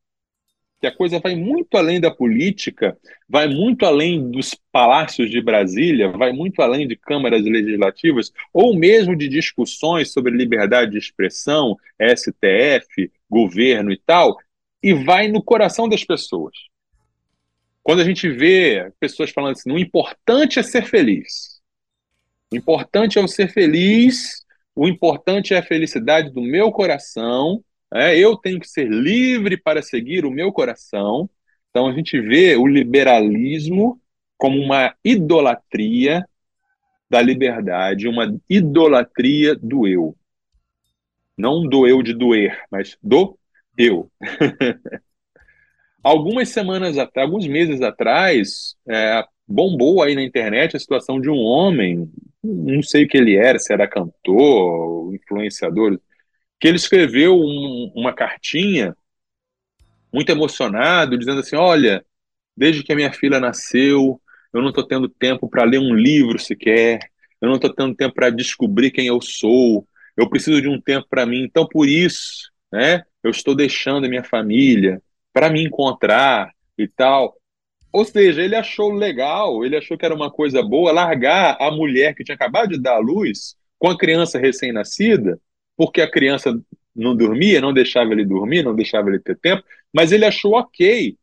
[0.79, 2.97] que a coisa vai muito além da política,
[3.27, 9.15] vai muito além dos palácios de Brasília, vai muito além de câmaras legislativas, ou mesmo
[9.15, 14.37] de discussões sobre liberdade de expressão, STF, governo e tal,
[14.83, 16.53] e vai no coração das pessoas.
[17.81, 21.59] Quando a gente vê pessoas falando assim, o importante é ser feliz.
[22.51, 24.45] O importante é eu ser feliz,
[24.75, 27.63] o importante é a felicidade do meu coração,
[27.93, 31.29] é, eu tenho que ser livre para seguir o meu coração.
[31.69, 34.01] Então a gente vê o liberalismo
[34.37, 36.25] como uma idolatria
[37.09, 40.15] da liberdade, uma idolatria do eu.
[41.37, 43.37] Não do eu de doer, mas do
[43.77, 44.11] eu.
[46.03, 51.39] Algumas semanas atrás, alguns meses atrás, é, bombou aí na internet a situação de um
[51.39, 52.09] homem,
[52.41, 55.99] não sei o que ele era, se era cantor, influenciador,
[56.59, 58.95] que ele escreveu um, uma cartinha
[60.13, 62.03] muito emocionado, dizendo assim: Olha,
[62.55, 64.19] desde que a minha filha nasceu,
[64.53, 66.99] eu não estou tendo tempo para ler um livro sequer,
[67.39, 71.07] eu não estou tendo tempo para descobrir quem eu sou, eu preciso de um tempo
[71.09, 75.01] para mim, então por isso, né, eu estou deixando a minha família,
[75.31, 77.37] para me encontrar e tal.
[77.91, 82.15] Ou seja, ele achou legal, ele achou que era uma coisa boa largar a mulher
[82.15, 85.39] que tinha acabado de dar à luz com a criança recém-nascida,
[85.77, 86.59] porque a criança
[86.95, 89.63] não dormia, não deixava ele dormir, não deixava ele ter tempo,
[89.93, 91.15] mas ele achou ok,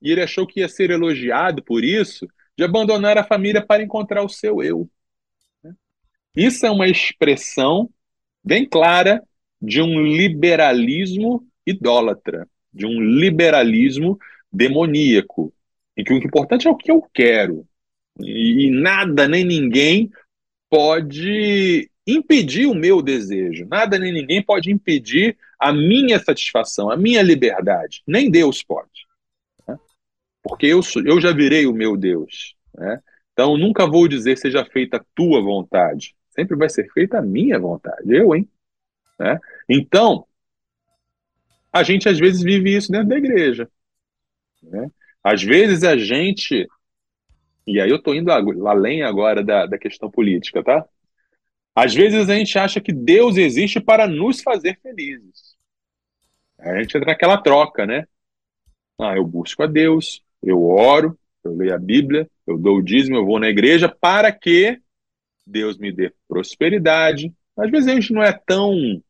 [0.00, 2.26] e ele achou que ia ser elogiado por isso,
[2.56, 4.88] de abandonar a família para encontrar o seu eu.
[6.34, 7.90] Isso é uma expressão
[8.44, 9.22] bem clara
[9.60, 14.18] de um liberalismo idólatra, de um liberalismo
[14.52, 15.52] demoníaco,
[15.96, 17.66] em que o importante é o que eu quero,
[18.20, 20.10] e nada nem ninguém
[20.70, 27.22] pode impedir o meu desejo, nada nem ninguém pode impedir a minha satisfação, a minha
[27.22, 29.06] liberdade, nem Deus pode.
[29.66, 29.76] Né?
[30.42, 32.54] Porque eu, eu já virei o meu Deus.
[32.74, 33.02] Né?
[33.32, 37.58] Então, nunca vou dizer seja feita a tua vontade, sempre vai ser feita a minha
[37.58, 38.48] vontade, eu, hein?
[39.18, 39.40] Né?
[39.68, 40.26] Então,
[41.72, 43.68] a gente às vezes vive isso dentro da igreja.
[44.62, 44.90] Né?
[45.24, 46.68] Às vezes a gente,
[47.66, 50.86] e aí eu estou indo além agora da, da questão política, tá?
[51.76, 55.54] Às vezes a gente acha que Deus existe para nos fazer felizes.
[56.58, 58.06] A gente entra naquela troca, né?
[58.98, 63.16] Ah, eu busco a Deus, eu oro, eu leio a Bíblia, eu dou o dízimo,
[63.16, 64.80] eu vou na igreja para que
[65.46, 67.30] Deus me dê prosperidade.
[67.54, 69.02] Às vezes a gente não é tão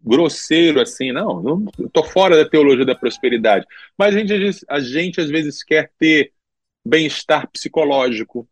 [0.00, 5.20] grosseiro assim, não, não estou fora da teologia da prosperidade, mas a gente, a gente
[5.20, 6.32] às vezes quer ter
[6.84, 8.48] bem-estar psicológico,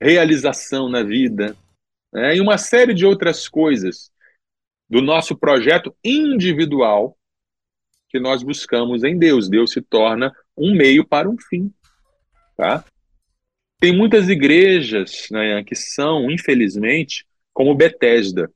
[0.00, 1.56] realização na vida,
[2.16, 4.10] né, e uma série de outras coisas
[4.88, 7.16] do nosso projeto individual
[8.08, 9.48] que nós buscamos em Deus.
[9.48, 11.72] Deus se torna um meio para um fim.
[12.56, 12.84] Tá?
[13.78, 18.50] Tem muitas igrejas né, que são, infelizmente, como Bethesda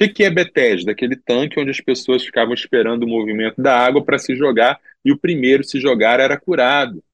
[0.00, 0.92] que, que é Bethesda?
[0.92, 5.12] Aquele tanque onde as pessoas ficavam esperando o movimento da água para se jogar e
[5.12, 7.04] o primeiro se jogar era curado.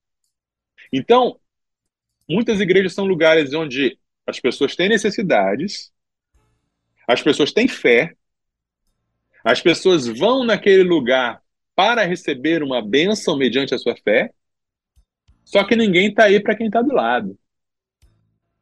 [0.92, 1.36] Então,
[2.28, 5.92] muitas igrejas são lugares onde as pessoas têm necessidades,
[7.06, 8.14] as pessoas têm fé,
[9.44, 11.40] as pessoas vão naquele lugar
[11.74, 14.32] para receber uma bênção mediante a sua fé,
[15.44, 17.38] só que ninguém está aí para quem está do lado.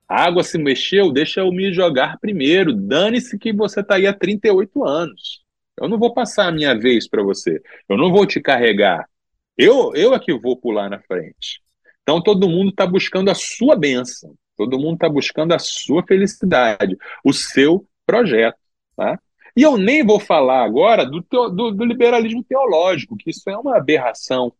[0.06, 2.74] A água se mexeu, deixa eu me jogar primeiro.
[2.74, 5.42] Dane-se que você está aí há 38 anos.
[5.80, 7.60] Eu não vou passar a minha vez para você.
[7.88, 9.08] Eu não vou te carregar.
[9.56, 11.62] Eu, eu é que vou pular na frente.
[12.02, 14.36] Então todo mundo está buscando a sua bênção.
[14.56, 18.58] Todo mundo está buscando a sua felicidade, o seu projeto.
[18.96, 19.18] Tá?
[19.56, 23.76] E eu nem vou falar agora do, do, do liberalismo teológico, que isso é uma
[23.76, 24.52] aberração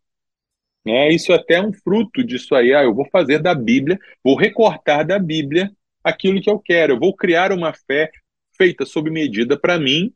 [0.86, 2.74] é, isso é até um fruto disso aí.
[2.74, 6.95] Ah, eu vou fazer da Bíblia, vou recortar da Bíblia aquilo que eu quero.
[6.95, 8.11] Eu vou criar uma fé
[8.57, 10.12] feita sob medida para mim,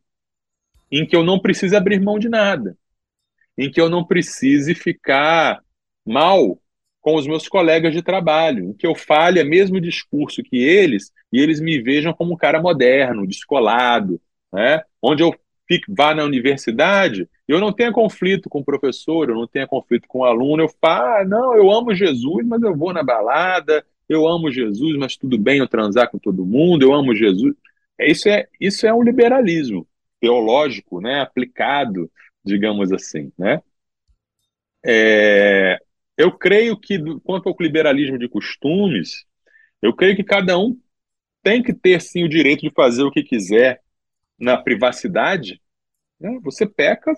[0.90, 2.76] em que eu não precise abrir mão de nada,
[3.56, 5.62] em que eu não precise ficar
[6.04, 6.60] mal
[7.08, 11.40] com os meus colegas de trabalho, que eu fale o mesmo discurso que eles e
[11.40, 14.20] eles me vejam como um cara moderno, descolado,
[14.52, 14.82] né?
[15.00, 15.34] onde eu
[15.66, 20.06] fique, vá na universidade, eu não tenho conflito com o professor, eu não tenho conflito
[20.06, 23.82] com o aluno, eu falo, ah, não, eu amo Jesus, mas eu vou na balada,
[24.06, 27.54] eu amo Jesus, mas tudo bem eu transar com todo mundo, eu amo Jesus.
[27.98, 29.88] É, isso é, isso é um liberalismo
[30.20, 32.10] teológico, né, aplicado,
[32.44, 33.62] digamos assim, né?
[34.84, 35.78] É,
[36.18, 39.24] eu creio que, quanto ao liberalismo de costumes,
[39.80, 40.76] eu creio que cada um
[41.44, 43.80] tem que ter, sim, o direito de fazer o que quiser
[44.36, 45.62] na privacidade,
[46.20, 47.14] né, você peca,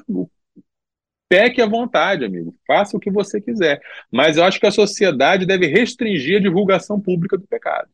[1.28, 2.54] peque à vontade, amigo.
[2.66, 3.80] Faça o que você quiser.
[4.12, 7.88] Mas eu acho que a sociedade deve restringir a divulgação pública do pecado.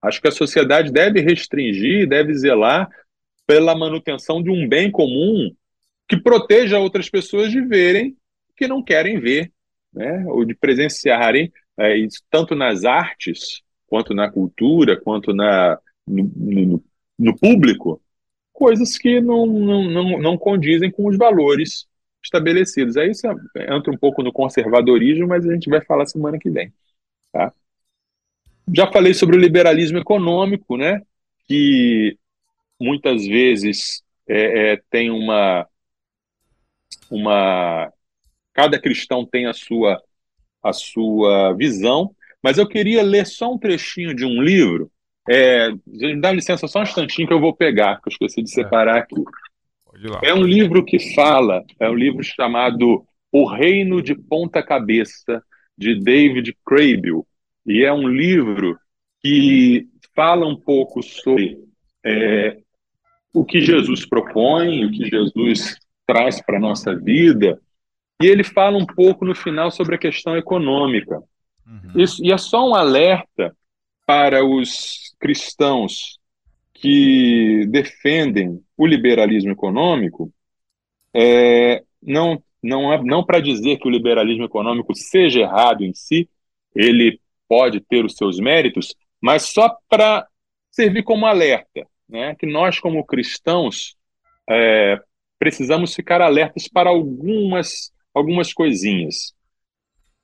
[0.00, 2.88] Acho que a sociedade deve restringir, deve zelar
[3.46, 5.54] pela manutenção de um bem comum
[6.08, 8.16] que proteja outras pessoas de verem
[8.50, 9.52] o que não querem ver,
[9.92, 10.24] né?
[10.26, 11.94] ou de presenciarem, é,
[12.30, 16.84] tanto nas artes, quanto na cultura, quanto na, no, no,
[17.18, 18.00] no público,
[18.52, 21.86] coisas que não, não, não, não condizem com os valores
[22.22, 22.96] estabelecidos.
[22.96, 23.26] Aí isso
[23.56, 26.72] entra um pouco no conservadorismo, mas a gente vai falar semana que vem.
[27.32, 27.52] Tá?
[28.74, 31.02] Já falei sobre o liberalismo econômico, né?
[31.46, 32.18] que
[32.80, 35.66] muitas vezes é, é, tem uma,
[37.10, 37.92] uma.
[38.58, 40.02] Cada cristão tem a sua,
[40.62, 42.10] a sua visão,
[42.42, 44.90] mas eu queria ler só um trechinho de um livro
[45.28, 45.68] é,
[46.20, 49.22] dá licença só um instantinho que eu vou pegar, que eu esqueci de separar aqui.
[50.22, 55.42] É um livro que fala, é um livro chamado O Reino de Ponta Cabeça,
[55.76, 57.24] de David Crable.
[57.66, 58.78] E é um livro
[59.20, 59.86] que
[60.16, 61.58] fala um pouco sobre
[62.02, 62.56] é,
[63.34, 67.60] o que Jesus propõe, o que Jesus traz para a nossa vida,
[68.20, 71.22] E ele fala um pouco no final sobre a questão econômica.
[71.66, 72.00] Uhum.
[72.00, 73.56] Isso, e é só um alerta
[74.06, 76.18] para os cristãos
[76.72, 80.32] que defendem o liberalismo econômico,
[81.12, 86.28] é, não, não, não para dizer que o liberalismo econômico seja errado em si,
[86.74, 90.26] ele pode ter os seus méritos, mas só para
[90.70, 92.36] servir como alerta, né?
[92.36, 93.96] que nós, como cristãos,
[94.48, 95.00] é,
[95.38, 99.34] precisamos ficar alertas para algumas, algumas coisinhas.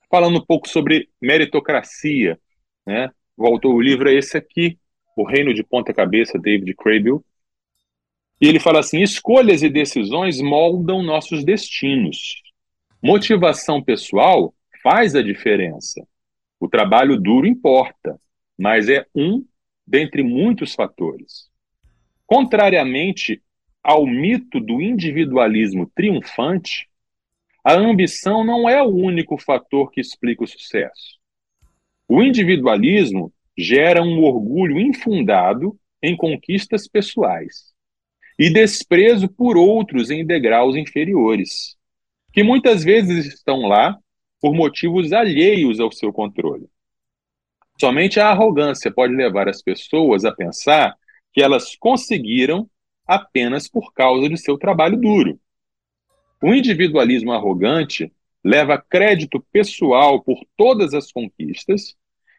[0.09, 2.39] Falando um pouco sobre meritocracia,
[2.85, 3.09] né?
[3.35, 4.77] o autor do livro é esse aqui,
[5.17, 7.21] O Reino de Ponta Cabeça, David Crable,
[8.39, 12.41] e ele fala assim: escolhas e decisões moldam nossos destinos.
[13.01, 16.05] Motivação pessoal faz a diferença.
[16.59, 18.19] O trabalho duro importa,
[18.57, 19.45] mas é um
[19.87, 21.49] dentre muitos fatores.
[22.25, 23.41] Contrariamente
[23.83, 26.89] ao mito do individualismo triunfante,
[27.65, 31.17] a ambição não é o único fator que explica o sucesso.
[32.07, 37.73] O individualismo gera um orgulho infundado em conquistas pessoais
[38.37, 41.75] e desprezo por outros em degraus inferiores,
[42.31, 43.97] que muitas vezes estão lá
[44.39, 46.69] por motivos alheios ao seu controle.
[47.79, 50.95] Somente a arrogância pode levar as pessoas a pensar
[51.33, 52.69] que elas conseguiram
[53.07, 55.39] apenas por causa de seu trabalho duro.
[56.45, 61.95] O individualismo arrogante leva crédito pessoal por todas as conquistas,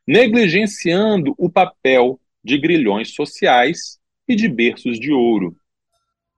[0.06, 3.98] negligenciando o papel de grilhões sociais
[4.28, 5.56] e de berços de ouro.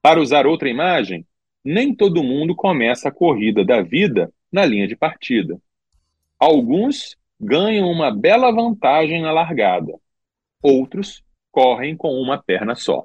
[0.01, 1.27] Para usar outra imagem,
[1.63, 5.61] nem todo mundo começa a corrida da vida na linha de partida.
[6.39, 9.93] Alguns ganham uma bela vantagem na largada,
[10.63, 13.05] outros correm com uma perna só.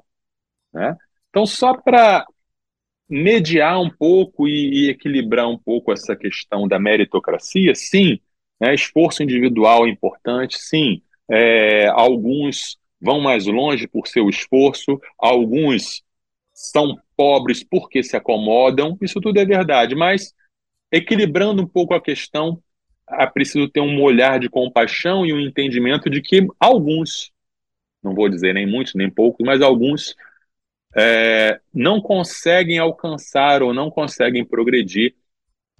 [0.72, 0.96] Né?
[1.28, 2.24] Então, só para
[3.08, 8.18] mediar um pouco e, e, equilibrar um pouco essa questão da meritocracia, sim,
[8.60, 16.02] né, esforço individual é importante, sim, é, alguns vão mais longe por seu esforço, alguns
[16.52, 20.34] são pobres porque se acomodam, isso tudo é verdade, mas
[20.90, 22.62] equilibrando um pouco a questão,
[23.10, 27.30] é preciso ter um olhar de compaixão e um entendimento de que alguns,
[28.02, 30.14] não vou dizer nem muitos, nem poucos, mas alguns
[30.96, 35.14] é, não conseguem alcançar ou não conseguem progredir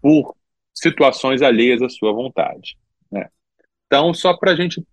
[0.01, 0.35] por
[0.75, 2.77] situações alheias à sua vontade.
[3.11, 3.29] Né?
[3.87, 4.85] Então, só para a gente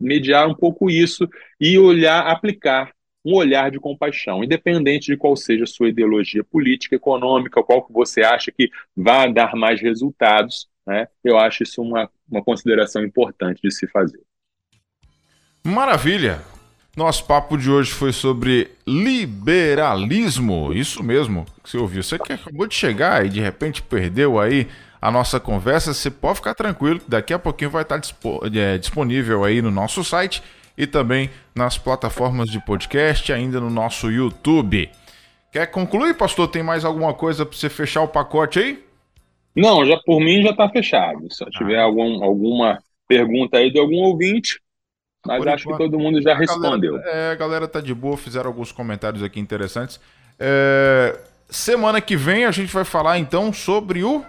[0.00, 1.28] mediar um pouco isso
[1.60, 2.92] e olhar, aplicar
[3.24, 7.92] um olhar de compaixão, independente de qual seja a sua ideologia política, econômica, qual que
[7.92, 11.08] você acha que vai dar mais resultados, né?
[11.24, 14.22] Eu acho isso uma, uma consideração importante de se fazer.
[15.64, 16.55] Maravilha!
[16.96, 20.72] Nosso papo de hoje foi sobre liberalismo.
[20.72, 22.02] Isso mesmo que você ouviu.
[22.02, 24.66] Você que acabou de chegar e de repente perdeu aí
[24.98, 26.98] a nossa conversa, você pode ficar tranquilo.
[27.06, 28.00] Daqui a pouquinho vai estar
[28.54, 30.42] é, disponível aí no nosso site
[30.76, 34.88] e também nas plataformas de podcast, ainda no nosso YouTube.
[35.52, 36.48] Quer concluir, pastor?
[36.48, 38.82] Tem mais alguma coisa para você fechar o pacote aí?
[39.54, 41.30] Não, já por mim já está fechado.
[41.30, 41.50] Se ah.
[41.50, 44.60] tiver algum, alguma pergunta aí de algum ouvinte,
[45.26, 46.94] mas por acho enquanto, que todo mundo já a respondeu.
[46.94, 50.00] Galera, é, a galera tá de boa, fizeram alguns comentários aqui interessantes.
[50.38, 51.18] É,
[51.48, 54.24] semana que vem a gente vai falar então sobre o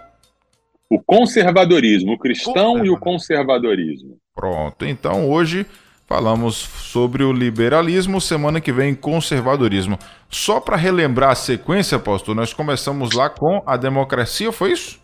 [0.90, 4.16] o conservadorismo, o cristão e o conservadorismo.
[4.34, 4.86] Pronto.
[4.86, 5.66] Então hoje
[6.08, 9.98] Falamos sobre o liberalismo, semana que vem conservadorismo.
[10.30, 14.98] Só para relembrar a sequência, pastor, nós começamos lá com a democracia, foi isso?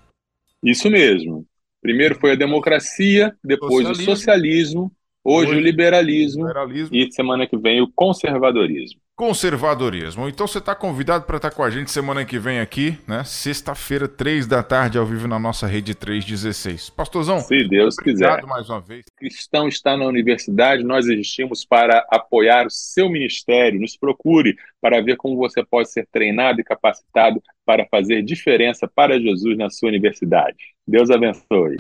[0.63, 1.45] Isso mesmo.
[1.83, 4.13] Primeiro foi a democracia, depois socialismo.
[4.13, 4.93] o socialismo,
[5.25, 9.01] hoje, hoje o liberalismo, liberalismo, e semana que vem o conservadorismo.
[9.17, 10.29] Conservadorismo.
[10.29, 13.23] Então você está convidado para estar tá com a gente semana que vem aqui, né?
[13.23, 16.91] Sexta-feira, três da tarde, ao vivo na nossa rede 316.
[16.91, 18.45] Pastorzão, se Deus quiser.
[18.45, 19.05] mais uma vez.
[19.07, 23.81] O cristão está na universidade, nós existimos para apoiar o seu ministério.
[23.81, 29.21] Nos procure para ver como você pode ser treinado e capacitado para fazer diferença para
[29.21, 30.59] Jesus na sua universidade.
[30.89, 31.77] Deus abençoe.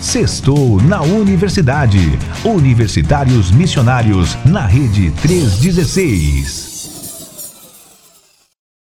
[0.00, 2.18] Sextou na Universidade.
[2.44, 6.67] Universitários Missionários na Rede 316.